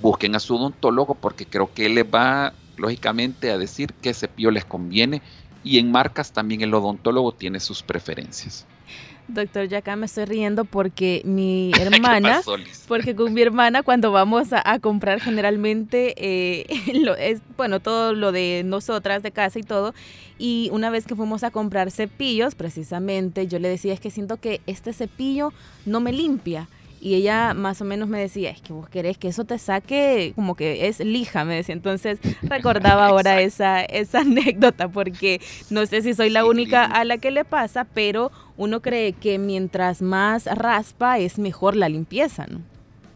busquen 0.03 0.35
a 0.35 0.41
su 0.41 0.57
odontólogo 0.57 1.15
porque 1.15 1.47
creo 1.47 1.73
que 1.73 1.87
él 1.87 1.95
les 1.95 2.07
va 2.07 2.53
lógicamente 2.77 3.51
a 3.51 3.59
decir 3.59 3.93
qué 4.03 4.15
cepillo 4.15 4.51
les 4.51 4.65
conviene 4.65 5.23
y 5.63 5.79
en 5.79 5.91
marcas 5.91 6.33
también 6.33 6.61
el 6.61 6.75
odontólogo 6.75 7.33
tiene 7.33 7.61
sus 7.61 7.83
preferencias. 7.83 8.67
Doctor, 9.27 9.69
ya 9.69 9.79
acá 9.79 9.97
me 9.97 10.05
estoy 10.05 10.27
riendo 10.27 10.67
porque 10.67 11.23
mi 11.25 11.73
hermana, 11.81 12.43
porque 12.87 13.17
con 13.17 13.33
mi 13.33 13.41
hermana 13.41 13.83
cuando 13.83 14.13
vamos 14.13 14.49
a, 14.53 14.79
comprar 14.81 15.19
generalmente, 15.21 16.15
eh, 16.19 16.67
es, 17.19 17.41
bueno, 17.57 17.81
todo 17.81 18.13
lo 18.13 18.33
de 18.33 18.63
nosotras 18.65 19.23
de 19.23 19.31
casa 19.33 19.59
y 19.59 19.63
todo, 19.63 19.95
y 20.39 20.69
una 20.73 20.91
vez 20.91 21.07
que 21.07 21.15
fuimos 21.15 21.43
a 21.43 21.51
comprar 21.51 21.91
cepillos, 21.91 22.55
precisamente, 22.55 23.47
yo 23.47 23.59
le 23.59 23.69
decía, 23.69 23.95
es 23.95 24.01
que 24.01 24.11
siento 24.11 24.37
que 24.37 24.61
este 24.67 24.93
cepillo 24.93 25.53
no 25.87 26.01
me 26.01 26.13
limpia. 26.13 26.69
Y 27.05 27.17
ella 27.17 27.53
más 27.53 27.83
o 27.83 27.85
menos 27.85 28.09
me 28.09 28.19
decía, 28.19 28.49
es 28.49 28.63
que 28.63 28.73
vos 28.73 28.89
querés 28.89 29.19
que 29.19 29.29
eso 29.29 29.45
te 29.45 29.59
saque 29.59 30.33
como 30.35 30.55
que 30.55 30.89
es 30.89 31.01
lija, 31.01 31.45
me 31.45 31.57
decía. 31.57 31.75
Entonces 31.75 32.19
recordaba 32.41 33.07
ahora 33.09 33.43
esa, 33.43 33.83
esa 33.83 34.21
anécdota 34.21 34.89
porque 34.89 35.39
no 35.69 35.85
sé 35.85 36.01
si 36.01 36.15
soy 36.15 36.31
la 36.31 36.47
única 36.47 36.87
a 36.87 37.05
la 37.05 37.19
que 37.19 37.31
le 37.31 37.45
pasa, 37.45 37.85
pero 37.85 38.33
uno 38.57 38.81
cree 38.81 39.13
que 39.13 39.39
mientras 39.39 40.01
más 40.01 40.47
raspa 40.47 41.19
es 41.19 41.39
mejor 41.39 41.77
la 41.77 41.91
limpieza, 41.91 42.47
¿no? 42.47 42.63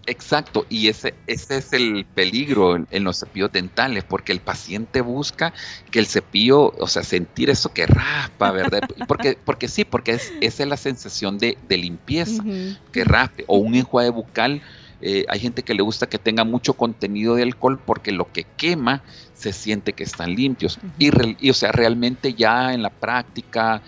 Exacto, 0.09 0.65
y 0.71 0.89
ese, 0.89 1.13
ese 1.27 1.59
es 1.59 1.71
el 1.75 2.07
peligro 2.07 2.77
en, 2.77 3.05
los 3.05 3.19
cepillos 3.19 3.53
dentales, 3.53 4.05
porque 4.05 4.33
el 4.33 4.41
paciente 4.41 5.03
busca 5.03 5.53
que 5.91 5.99
el 5.99 6.07
cepillo, 6.07 6.73
o 6.79 6.87
sea, 6.87 7.03
sentir 7.03 7.51
eso 7.51 7.75
que 7.75 7.87
raspa, 7.87 8.51
¿verdad? 8.51 8.81
Porque, 9.07 9.37
porque 9.45 9.69
sí, 9.69 9.85
porque 9.85 10.13
es, 10.13 10.33
esa 10.41 10.63
es 10.63 10.69
la 10.69 10.79
sensación 10.79 11.39
de, 11.39 11.59
limpieza, 11.69 12.43
que 12.91 13.05
raspe, 13.05 13.45
o 13.49 13.59
un 13.59 13.75
enjuague 13.75 14.09
bucal. 14.09 14.63
Eh, 15.03 15.27
hay 15.29 15.41
gente 15.41 15.63
que 15.63 15.75
le 15.75 15.83
gusta 15.83 16.09
que 16.09 16.19
tenga 16.19 16.43
mucho 16.43 16.73
contenido 16.73 17.35
de 17.35 17.43
alcohol 17.43 17.79
porque 17.79 18.11
lo 18.11 18.33
que 18.33 18.45
quema 18.57 19.03
se 19.35 19.53
siente 19.53 19.93
que 19.93 20.05
están 20.05 20.35
limpios. 20.35 20.79
y, 20.99 21.51
o 21.51 21.55
sea, 21.55 21.71
realmente 21.71 22.33
ya 22.33 22.73
en 22.73 22.83
la 22.83 22.91
práctica, 22.91 23.83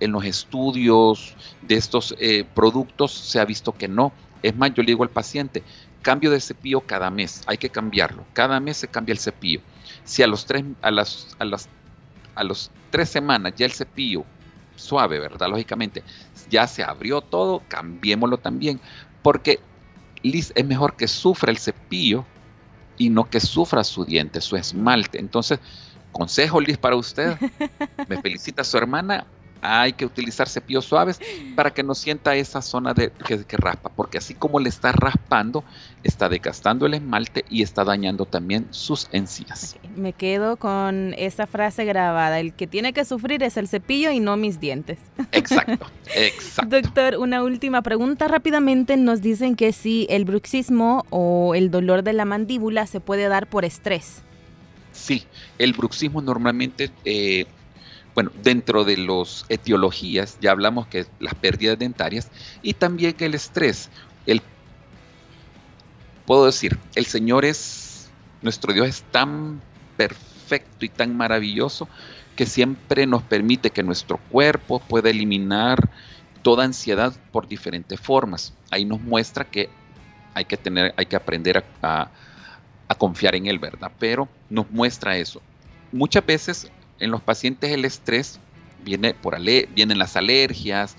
en 0.00 0.12
los 0.12 0.24
estudios 0.24 1.34
de 1.60 1.76
estos 1.76 2.14
eh, 2.18 2.44
productos, 2.54 3.12
se 3.12 3.40
ha 3.40 3.44
visto 3.44 3.72
que 3.72 3.88
no 3.88 4.12
es 4.48 4.56
más, 4.56 4.72
yo 4.74 4.82
le 4.82 4.92
digo 4.92 5.02
al 5.02 5.10
paciente, 5.10 5.62
cambio 6.02 6.30
de 6.30 6.40
cepillo 6.40 6.80
cada 6.80 7.10
mes, 7.10 7.42
hay 7.46 7.58
que 7.58 7.70
cambiarlo. 7.70 8.24
Cada 8.32 8.60
mes 8.60 8.76
se 8.76 8.88
cambia 8.88 9.12
el 9.12 9.18
cepillo. 9.18 9.60
Si 10.04 10.22
a 10.22 10.26
los 10.26 10.46
tres, 10.46 10.64
a 10.82 10.90
las, 10.90 11.36
a 11.38 11.44
las, 11.44 11.68
a 12.34 12.44
los 12.44 12.70
tres 12.90 13.08
semanas 13.08 13.54
ya 13.56 13.66
el 13.66 13.72
cepillo 13.72 14.24
suave, 14.76 15.18
¿verdad? 15.18 15.48
Lógicamente, 15.48 16.02
ya 16.50 16.66
se 16.66 16.82
abrió 16.82 17.20
todo, 17.20 17.62
cambiémoslo 17.68 18.38
también, 18.38 18.80
porque 19.22 19.58
Liz 20.22 20.52
es 20.54 20.64
mejor 20.64 20.96
que 20.96 21.08
sufra 21.08 21.50
el 21.50 21.58
cepillo 21.58 22.24
y 22.98 23.10
no 23.10 23.28
que 23.28 23.40
sufra 23.40 23.84
su 23.84 24.04
diente, 24.04 24.40
su 24.40 24.56
esmalte. 24.56 25.18
Entonces, 25.18 25.58
consejo 26.12 26.60
Liz 26.60 26.78
para 26.78 26.96
usted, 26.96 27.36
me 28.08 28.20
felicita 28.20 28.64
su 28.64 28.76
hermana, 28.76 29.26
hay 29.60 29.92
que 29.92 30.04
utilizar 30.04 30.48
cepillos 30.48 30.84
suaves 30.84 31.20
para 31.54 31.72
que 31.72 31.82
no 31.82 31.94
sienta 31.94 32.34
esa 32.34 32.62
zona 32.62 32.94
de, 32.94 33.10
que, 33.10 33.56
raspa, 33.56 33.90
porque 33.90 34.18
así 34.18 34.34
como 34.34 34.60
le 34.60 34.68
está 34.68 34.92
raspando, 34.92 35.64
está 36.02 36.28
desgastando 36.28 36.86
el 36.86 36.94
esmalte 36.94 37.44
y 37.48 37.62
está 37.62 37.84
dañando 37.84 38.26
también 38.26 38.66
sus 38.70 39.08
encías. 39.12 39.76
Me 39.96 40.12
quedo 40.12 40.56
con 40.56 41.14
esa 41.18 41.46
frase 41.46 41.84
grabada, 41.84 42.40
el 42.40 42.52
que 42.52 42.66
tiene 42.66 42.92
que 42.92 43.04
sufrir 43.04 43.42
es 43.42 43.56
el 43.56 43.68
cepillo 43.68 44.10
y 44.10 44.20
no 44.20 44.36
mis 44.36 44.60
dientes. 44.60 44.98
Exacto, 45.32 45.86
exacto. 46.14 46.80
Doctor, 46.80 47.16
una 47.16 47.42
última 47.42 47.82
pregunta 47.82 48.28
rápidamente. 48.28 48.96
Nos 48.96 49.22
dicen 49.22 49.56
que 49.56 49.72
si 49.72 50.06
el 50.10 50.24
bruxismo 50.24 51.04
o 51.10 51.54
el 51.54 51.70
dolor 51.70 52.02
de 52.02 52.12
la 52.12 52.24
mandíbula 52.24 52.86
se 52.86 53.00
puede 53.00 53.28
dar 53.28 53.46
por 53.46 53.64
estrés. 53.64 54.22
Sí, 54.92 55.24
el 55.58 55.72
bruxismo 55.74 56.22
normalmente 56.22 56.90
eh, 57.04 57.46
bueno, 58.16 58.32
dentro 58.42 58.84
de 58.84 58.96
las 58.96 59.44
etiologías 59.50 60.38
ya 60.40 60.50
hablamos 60.50 60.86
que 60.86 61.04
las 61.20 61.34
pérdidas 61.34 61.78
dentarias 61.78 62.30
y 62.62 62.72
también 62.72 63.14
el 63.18 63.34
estrés. 63.34 63.90
El, 64.24 64.40
puedo 66.24 66.46
decir, 66.46 66.78
el 66.94 67.04
Señor 67.04 67.44
es, 67.44 68.08
nuestro 68.40 68.72
Dios 68.72 68.88
es 68.88 69.02
tan 69.02 69.60
perfecto 69.98 70.86
y 70.86 70.88
tan 70.88 71.14
maravilloso 71.14 71.90
que 72.36 72.46
siempre 72.46 73.06
nos 73.06 73.22
permite 73.22 73.68
que 73.68 73.82
nuestro 73.82 74.16
cuerpo 74.30 74.78
pueda 74.80 75.10
eliminar 75.10 75.90
toda 76.40 76.64
ansiedad 76.64 77.12
por 77.32 77.46
diferentes 77.46 78.00
formas. 78.00 78.54
Ahí 78.70 78.86
nos 78.86 79.02
muestra 79.02 79.44
que 79.44 79.68
hay 80.32 80.46
que 80.46 80.56
tener, 80.56 80.94
hay 80.96 81.04
que 81.04 81.16
aprender 81.16 81.62
a, 81.82 82.08
a 82.88 82.94
confiar 82.94 83.34
en 83.34 83.46
Él, 83.46 83.58
¿verdad? 83.58 83.92
Pero 83.98 84.26
nos 84.48 84.70
muestra 84.70 85.18
eso. 85.18 85.42
Muchas 85.92 86.24
veces 86.24 86.70
en 86.98 87.10
los 87.10 87.22
pacientes 87.22 87.70
el 87.70 87.84
estrés 87.84 88.40
viene 88.84 89.14
por 89.14 89.38
vienen 89.40 89.98
las 89.98 90.16
alergias, 90.16 90.96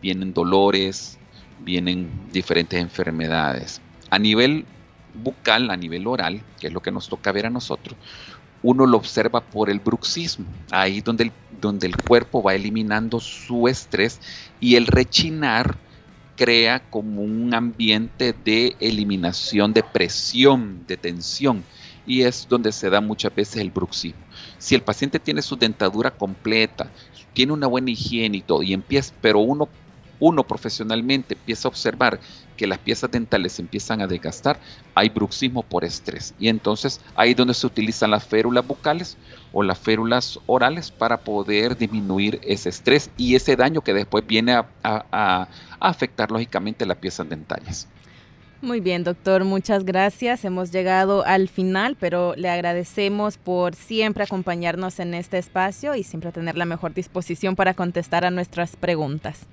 vienen 0.00 0.32
dolores, 0.34 1.18
vienen 1.60 2.10
diferentes 2.32 2.80
enfermedades. 2.80 3.80
A 4.10 4.18
nivel 4.18 4.64
bucal, 5.14 5.70
a 5.70 5.76
nivel 5.76 6.06
oral, 6.06 6.42
que 6.60 6.68
es 6.68 6.72
lo 6.72 6.80
que 6.80 6.90
nos 6.90 7.08
toca 7.08 7.32
ver 7.32 7.46
a 7.46 7.50
nosotros, 7.50 7.98
uno 8.62 8.86
lo 8.86 8.96
observa 8.96 9.40
por 9.40 9.70
el 9.70 9.78
bruxismo, 9.78 10.46
ahí 10.70 11.00
donde 11.00 11.24
el, 11.24 11.32
donde 11.60 11.86
el 11.86 11.96
cuerpo 11.96 12.42
va 12.42 12.54
eliminando 12.54 13.20
su 13.20 13.68
estrés 13.68 14.20
y 14.58 14.74
el 14.74 14.86
rechinar 14.86 15.76
crea 16.36 16.80
como 16.88 17.22
un 17.22 17.52
ambiente 17.54 18.32
de 18.32 18.76
eliminación 18.80 19.72
de 19.72 19.82
presión, 19.82 20.84
de 20.86 20.96
tensión, 20.96 21.64
y 22.06 22.22
es 22.22 22.46
donde 22.48 22.72
se 22.72 22.90
da 22.90 23.00
muchas 23.00 23.34
veces 23.34 23.56
el 23.56 23.70
bruxismo. 23.70 24.27
Si 24.58 24.74
el 24.74 24.82
paciente 24.82 25.20
tiene 25.20 25.42
su 25.42 25.56
dentadura 25.56 26.10
completa, 26.16 26.92
tiene 27.32 27.52
una 27.52 27.66
buena 27.66 27.90
higiene 27.90 28.38
y 28.38 28.42
todo, 28.42 28.62
y 28.62 28.72
empieza, 28.72 29.14
pero 29.20 29.40
uno 29.40 29.68
uno 30.20 30.46
profesionalmente 30.46 31.34
empieza 31.34 31.68
a 31.68 31.70
observar 31.70 32.20
que 32.56 32.66
las 32.66 32.78
piezas 32.78 33.10
dentales 33.10 33.52
se 33.54 33.62
empiezan 33.62 34.00
a 34.00 34.06
desgastar, 34.06 34.60
hay 34.94 35.08
bruxismo 35.10 35.62
por 35.62 35.84
estrés. 35.84 36.34
Y 36.38 36.48
entonces 36.48 37.00
ahí 37.14 37.30
es 37.30 37.36
donde 37.36 37.54
se 37.54 37.66
utilizan 37.66 38.10
las 38.10 38.26
férulas 38.26 38.66
bucales 38.66 39.16
o 39.52 39.62
las 39.62 39.78
férulas 39.78 40.38
orales 40.46 40.90
para 40.90 41.22
poder 41.22 41.76
disminuir 41.76 42.40
ese 42.42 42.68
estrés 42.68 43.10
y 43.16 43.36
ese 43.36 43.56
daño 43.56 43.82
que 43.82 43.94
después 43.94 44.26
viene 44.26 44.54
a, 44.54 44.68
a 44.82 45.48
afectar 45.80 46.30
lógicamente 46.30 46.86
las 46.86 46.98
piezas 46.98 47.28
dentales. 47.28 47.88
Muy 48.60 48.80
bien, 48.80 49.04
doctor, 49.04 49.44
muchas 49.44 49.84
gracias. 49.84 50.44
Hemos 50.44 50.72
llegado 50.72 51.24
al 51.24 51.48
final, 51.48 51.96
pero 51.98 52.34
le 52.34 52.48
agradecemos 52.48 53.38
por 53.38 53.76
siempre 53.76 54.24
acompañarnos 54.24 54.98
en 54.98 55.14
este 55.14 55.38
espacio 55.38 55.94
y 55.94 56.02
siempre 56.02 56.32
tener 56.32 56.56
la 56.56 56.64
mejor 56.64 56.92
disposición 56.92 57.54
para 57.54 57.74
contestar 57.74 58.24
a 58.24 58.32
nuestras 58.32 58.74
preguntas. 58.74 59.46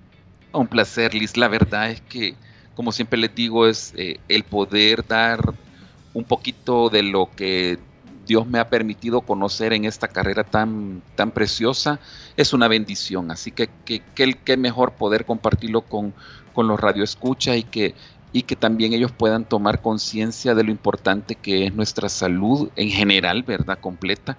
Un 0.52 0.68
placer, 0.68 1.14
Liz. 1.14 1.38
La 1.38 1.48
verdad 1.48 1.92
es 1.92 2.02
que, 2.02 2.34
como 2.74 2.92
siempre 2.92 3.20
les 3.20 3.36
digo, 3.36 3.68
es 3.68 3.94
eh, 3.96 4.18
el 4.28 4.44
poder 4.44 5.06
dar 5.06 5.54
un 6.16 6.24
poquito 6.24 6.90
de 6.90 7.04
lo 7.04 7.30
que 7.36 7.78
Dios 8.26 8.48
me 8.48 8.58
ha 8.58 8.70
permitido 8.70 9.22
conocer 9.22 9.74
en 9.74 9.86
esta 9.86 10.08
carrera 10.08 10.44
tan, 10.44 11.04
tan 11.16 11.30
preciosa, 11.30 12.00
es 12.38 12.54
una 12.54 12.68
bendición. 12.68 13.30
Así 13.30 13.52
que 13.52 13.70
qué 13.86 14.58
mejor 14.58 14.94
poder 14.94 15.26
compartirlo 15.26 15.82
con, 15.82 16.16
con 16.56 16.68
los 16.68 16.80
radioescuchas 16.80 17.58
y 17.58 17.64
que 17.64 17.94
y 18.36 18.42
que 18.42 18.58
también 18.58 18.92
ellos 18.92 19.14
puedan 19.14 19.46
tomar 19.46 19.82
conciencia 19.82 20.54
de 20.56 20.66
lo 20.66 20.70
importante 20.70 21.36
que 21.36 21.68
es 21.68 21.74
nuestra 21.74 22.10
salud 22.10 22.70
en 22.76 22.90
general, 22.90 23.44
¿verdad? 23.44 23.80
Completa, 23.80 24.38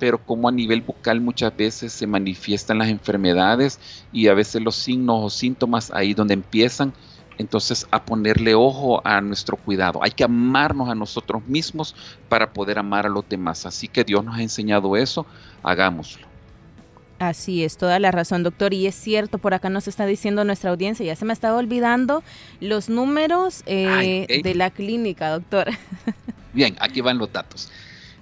pero 0.00 0.18
como 0.18 0.48
a 0.48 0.52
nivel 0.52 0.80
bucal 0.80 1.20
muchas 1.20 1.56
veces 1.56 1.92
se 1.92 2.08
manifiestan 2.08 2.78
las 2.78 2.88
enfermedades 2.88 3.78
y 4.12 4.26
a 4.26 4.34
veces 4.34 4.62
los 4.62 4.74
signos 4.74 5.18
o 5.22 5.30
síntomas 5.30 5.92
ahí 5.92 6.12
donde 6.12 6.34
empiezan. 6.34 6.92
Entonces 7.38 7.86
a 7.92 8.04
ponerle 8.04 8.56
ojo 8.56 9.00
a 9.06 9.20
nuestro 9.20 9.56
cuidado. 9.56 10.02
Hay 10.02 10.10
que 10.10 10.24
amarnos 10.24 10.88
a 10.88 10.96
nosotros 10.96 11.46
mismos 11.46 11.94
para 12.28 12.52
poder 12.52 12.80
amar 12.80 13.06
a 13.06 13.10
los 13.10 13.28
demás. 13.28 13.64
Así 13.64 13.86
que 13.86 14.02
Dios 14.02 14.24
nos 14.24 14.36
ha 14.36 14.42
enseñado 14.42 14.96
eso, 14.96 15.24
hagámoslo. 15.62 16.35
Así 17.18 17.64
es, 17.64 17.78
toda 17.78 17.98
la 17.98 18.10
razón, 18.10 18.42
doctor. 18.42 18.74
Y 18.74 18.86
es 18.86 18.94
cierto, 18.94 19.38
por 19.38 19.54
acá 19.54 19.70
nos 19.70 19.88
está 19.88 20.04
diciendo 20.04 20.44
nuestra 20.44 20.68
audiencia, 20.70 21.06
ya 21.06 21.16
se 21.16 21.24
me 21.24 21.32
estaba 21.32 21.56
olvidando 21.56 22.22
los 22.60 22.90
números 22.90 23.62
eh, 23.66 24.40
de 24.42 24.54
la 24.54 24.70
clínica, 24.70 25.30
doctor. 25.30 25.68
Bien, 26.52 26.76
aquí 26.78 27.00
van 27.00 27.16
los 27.18 27.32
datos. 27.32 27.70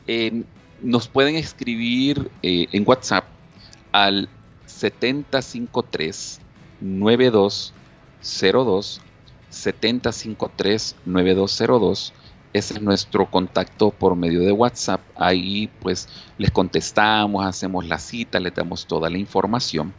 Eh, 0.07 0.45
nos 0.80 1.09
pueden 1.09 1.34
escribir 1.36 2.30
eh, 2.42 2.66
en 2.72 2.84
WhatsApp 2.86 3.24
al 3.92 4.28
753 4.66 6.40
9202 6.80 9.01
753 9.51 10.97
9202 11.05 12.05
ese 12.05 12.24
es 12.55 12.81
nuestro 12.81 13.31
contacto 13.31 13.91
por 13.91 14.17
medio 14.17 14.41
de 14.41 14.53
WhatsApp. 14.53 15.01
Ahí 15.17 15.69
pues 15.81 16.09
les 16.39 16.53
contestamos, 16.53 17.45
hacemos 17.45 17.85
la 17.87 17.99
cita, 17.99 18.39
les 18.39 18.55
damos 18.55 18.87
toda 18.87 19.11
la 19.11 19.19
información. 19.19 19.93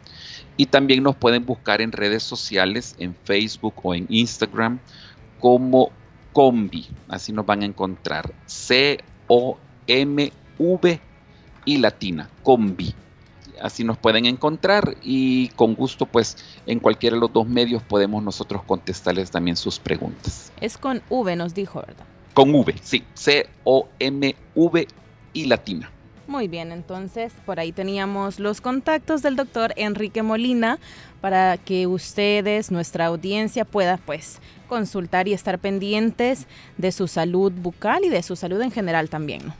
Y 0.58 0.68
también 0.68 1.04
nos 1.04 1.18
pueden 1.18 1.46
buscar 1.46 1.82
en 1.82 1.92
redes 1.92 2.24
sociales, 2.24 2.96
en 2.98 3.14
Facebook 3.14 3.74
o 3.84 3.94
en 3.94 4.08
Instagram 4.10 4.80
como 5.40 5.92
Combi. 6.32 6.88
Así 7.10 7.34
nos 7.34 7.46
van 7.46 7.62
a 7.62 7.66
encontrar. 7.66 8.34
C-O-M-V 8.46 9.02
y 11.66 11.78
latina. 11.78 12.30
Combi. 12.42 12.96
Así 13.62 13.84
nos 13.84 13.98
pueden 13.98 14.26
encontrar 14.26 14.96
y 15.02 15.50
con 15.50 15.76
gusto 15.76 16.06
pues 16.06 16.38
en 16.66 16.80
cualquiera 16.80 17.16
de 17.16 17.20
los 17.20 17.34
dos 17.34 17.48
medios 17.48 17.84
podemos 17.84 18.24
nosotros 18.24 18.64
contestarles 18.64 19.30
también 19.30 19.58
sus 19.58 19.78
preguntas. 19.80 20.54
Es 20.62 20.78
con 20.78 21.02
V, 21.10 21.36
nos 21.36 21.54
dijo, 21.54 21.82
¿verdad? 21.82 22.15
Con 22.36 22.54
V, 22.54 22.76
sí, 22.84 23.02
C-O-M-V 23.14 24.88
y 25.34 25.46
latina. 25.46 25.90
Muy 26.28 26.50
bien, 26.50 26.74
entonces 26.74 27.32
por 27.46 27.62
ahí 27.62 27.72
teníamos 27.72 28.40
los 28.42 28.60
contactos 28.60 29.22
del 29.22 29.38
doctor 29.38 29.74
Enrique 29.78 30.22
Molina 30.22 30.80
para 31.22 31.58
que 31.58 31.88
ustedes, 31.88 32.72
nuestra 32.72 33.06
audiencia, 33.06 33.64
pueda 33.64 33.96
pues 33.96 34.42
consultar 34.68 35.30
y 35.30 35.34
estar 35.34 35.60
pendientes 35.60 36.46
de 36.78 36.92
su 36.92 37.08
salud 37.08 37.54
bucal 37.54 38.04
y 38.04 38.10
de 38.10 38.22
su 38.22 38.36
salud 38.36 38.62
en 38.62 38.72
general 38.72 39.10
también. 39.10 39.54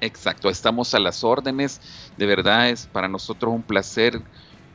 Exacto, 0.00 0.50
estamos 0.50 0.92
a 0.94 0.98
las 0.98 1.22
órdenes. 1.22 1.80
De 2.16 2.26
verdad 2.26 2.70
es 2.70 2.88
para 2.88 3.06
nosotros 3.06 3.54
un 3.54 3.62
placer 3.62 4.20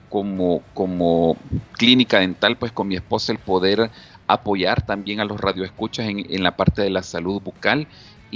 como, 0.09 0.61
como 0.73 1.35
clínica 1.73 2.19
dental, 2.19 2.55
pues 2.55 2.71
con 2.71 2.87
mi 2.87 2.95
esposa 2.95 3.33
el 3.33 3.39
poder 3.39 3.91
apoyar 4.27 4.85
también 4.85 5.19
a 5.19 5.25
los 5.25 5.39
radioescuchas 5.39 6.07
en, 6.07 6.25
en 6.29 6.43
la 6.43 6.55
parte 6.55 6.81
de 6.81 6.89
la 6.89 7.03
salud 7.03 7.41
bucal 7.41 7.87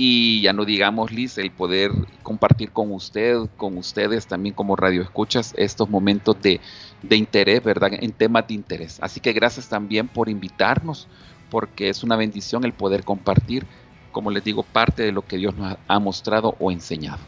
y 0.01 0.41
ya 0.41 0.53
no 0.53 0.63
digamos, 0.65 1.11
Liz, 1.11 1.37
el 1.37 1.51
poder 1.51 1.91
compartir 2.23 2.71
con 2.71 2.91
usted, 2.93 3.37
con 3.57 3.77
ustedes 3.77 4.27
también 4.27 4.55
como 4.55 4.75
radioescuchas 4.75 5.53
estos 5.57 5.89
momentos 5.89 6.41
de, 6.41 6.61
de, 7.03 7.15
interés, 7.17 7.61
¿verdad? 7.63 7.89
En 7.99 8.13
temas 8.13 8.47
de 8.47 8.53
interés. 8.53 8.99
Así 9.01 9.19
que 9.19 9.33
gracias 9.33 9.67
también 9.67 10.07
por 10.07 10.29
invitarnos, 10.29 11.07
porque 11.49 11.89
es 11.89 12.03
una 12.03 12.15
bendición 12.15 12.63
el 12.63 12.71
poder 12.71 13.03
compartir, 13.03 13.65
como 14.13 14.31
les 14.31 14.43
digo, 14.43 14.63
parte 14.63 15.03
de 15.03 15.11
lo 15.11 15.23
que 15.23 15.37
Dios 15.37 15.55
nos 15.57 15.77
ha 15.85 15.99
mostrado 15.99 16.55
o 16.59 16.71
enseñado. 16.71 17.19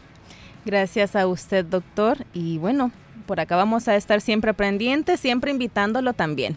Gracias 0.64 1.16
a 1.16 1.26
usted, 1.26 1.64
doctor. 1.64 2.24
Y 2.32 2.56
bueno, 2.56 2.92
por 3.26 3.40
acá 3.40 3.56
vamos 3.56 3.88
a 3.88 3.96
estar 3.96 4.20
siempre 4.20 4.54
pendientes, 4.54 5.20
siempre 5.20 5.50
invitándolo 5.50 6.12
también. 6.12 6.56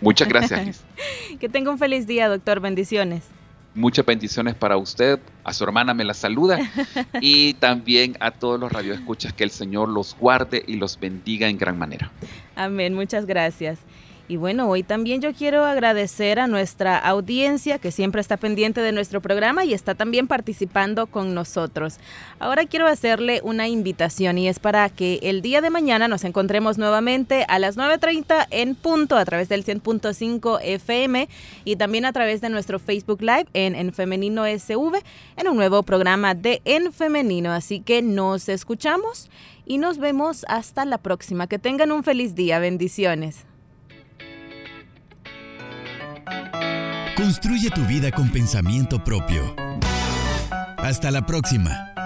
Muchas 0.00 0.28
gracias. 0.28 0.84
que 1.38 1.48
tenga 1.48 1.70
un 1.70 1.78
feliz 1.78 2.06
día, 2.06 2.28
doctor. 2.28 2.60
Bendiciones. 2.60 3.24
Muchas 3.74 4.04
bendiciones 4.04 4.54
para 4.54 4.76
usted, 4.76 5.20
a 5.44 5.52
su 5.52 5.62
hermana 5.62 5.94
me 5.94 6.02
la 6.02 6.14
saluda 6.14 6.58
y 7.20 7.54
también 7.54 8.16
a 8.18 8.32
todos 8.32 8.58
los 8.58 8.72
radioescuchas 8.72 9.32
que 9.32 9.44
el 9.44 9.50
Señor 9.50 9.88
los 9.88 10.16
guarde 10.18 10.64
y 10.66 10.76
los 10.76 10.98
bendiga 10.98 11.48
en 11.48 11.58
gran 11.58 11.78
manera. 11.78 12.10
Amén, 12.56 12.94
muchas 12.94 13.24
gracias. 13.24 13.78
Y 14.30 14.36
bueno, 14.36 14.68
hoy 14.68 14.82
también 14.82 15.22
yo 15.22 15.32
quiero 15.32 15.64
agradecer 15.64 16.38
a 16.38 16.46
nuestra 16.46 16.98
audiencia 16.98 17.78
que 17.78 17.90
siempre 17.90 18.20
está 18.20 18.36
pendiente 18.36 18.82
de 18.82 18.92
nuestro 18.92 19.22
programa 19.22 19.64
y 19.64 19.72
está 19.72 19.94
también 19.94 20.26
participando 20.26 21.06
con 21.06 21.32
nosotros. 21.32 21.96
Ahora 22.38 22.66
quiero 22.66 22.86
hacerle 22.86 23.40
una 23.42 23.68
invitación 23.68 24.36
y 24.36 24.46
es 24.46 24.58
para 24.58 24.90
que 24.90 25.18
el 25.22 25.40
día 25.40 25.62
de 25.62 25.70
mañana 25.70 26.08
nos 26.08 26.24
encontremos 26.24 26.76
nuevamente 26.76 27.46
a 27.48 27.58
las 27.58 27.78
9.30 27.78 28.48
en 28.50 28.74
punto 28.74 29.16
a 29.16 29.24
través 29.24 29.48
del 29.48 29.64
100.5 29.64 30.60
FM 30.62 31.26
y 31.64 31.76
también 31.76 32.04
a 32.04 32.12
través 32.12 32.42
de 32.42 32.50
nuestro 32.50 32.78
Facebook 32.78 33.22
Live 33.22 33.46
en 33.54 33.74
En 33.74 33.94
Femenino 33.94 34.44
SV 34.44 35.02
en 35.38 35.48
un 35.48 35.56
nuevo 35.56 35.82
programa 35.84 36.34
de 36.34 36.60
En 36.66 36.92
Femenino. 36.92 37.50
Así 37.50 37.80
que 37.80 38.02
nos 38.02 38.50
escuchamos 38.50 39.30
y 39.64 39.78
nos 39.78 39.96
vemos 39.96 40.44
hasta 40.48 40.84
la 40.84 40.98
próxima. 40.98 41.46
Que 41.46 41.58
tengan 41.58 41.92
un 41.92 42.04
feliz 42.04 42.34
día. 42.34 42.58
Bendiciones. 42.58 43.47
Construye 47.16 47.70
tu 47.70 47.84
vida 47.84 48.10
con 48.10 48.30
pensamiento 48.30 49.02
propio. 49.02 49.54
Hasta 50.76 51.10
la 51.10 51.26
próxima. 51.26 51.97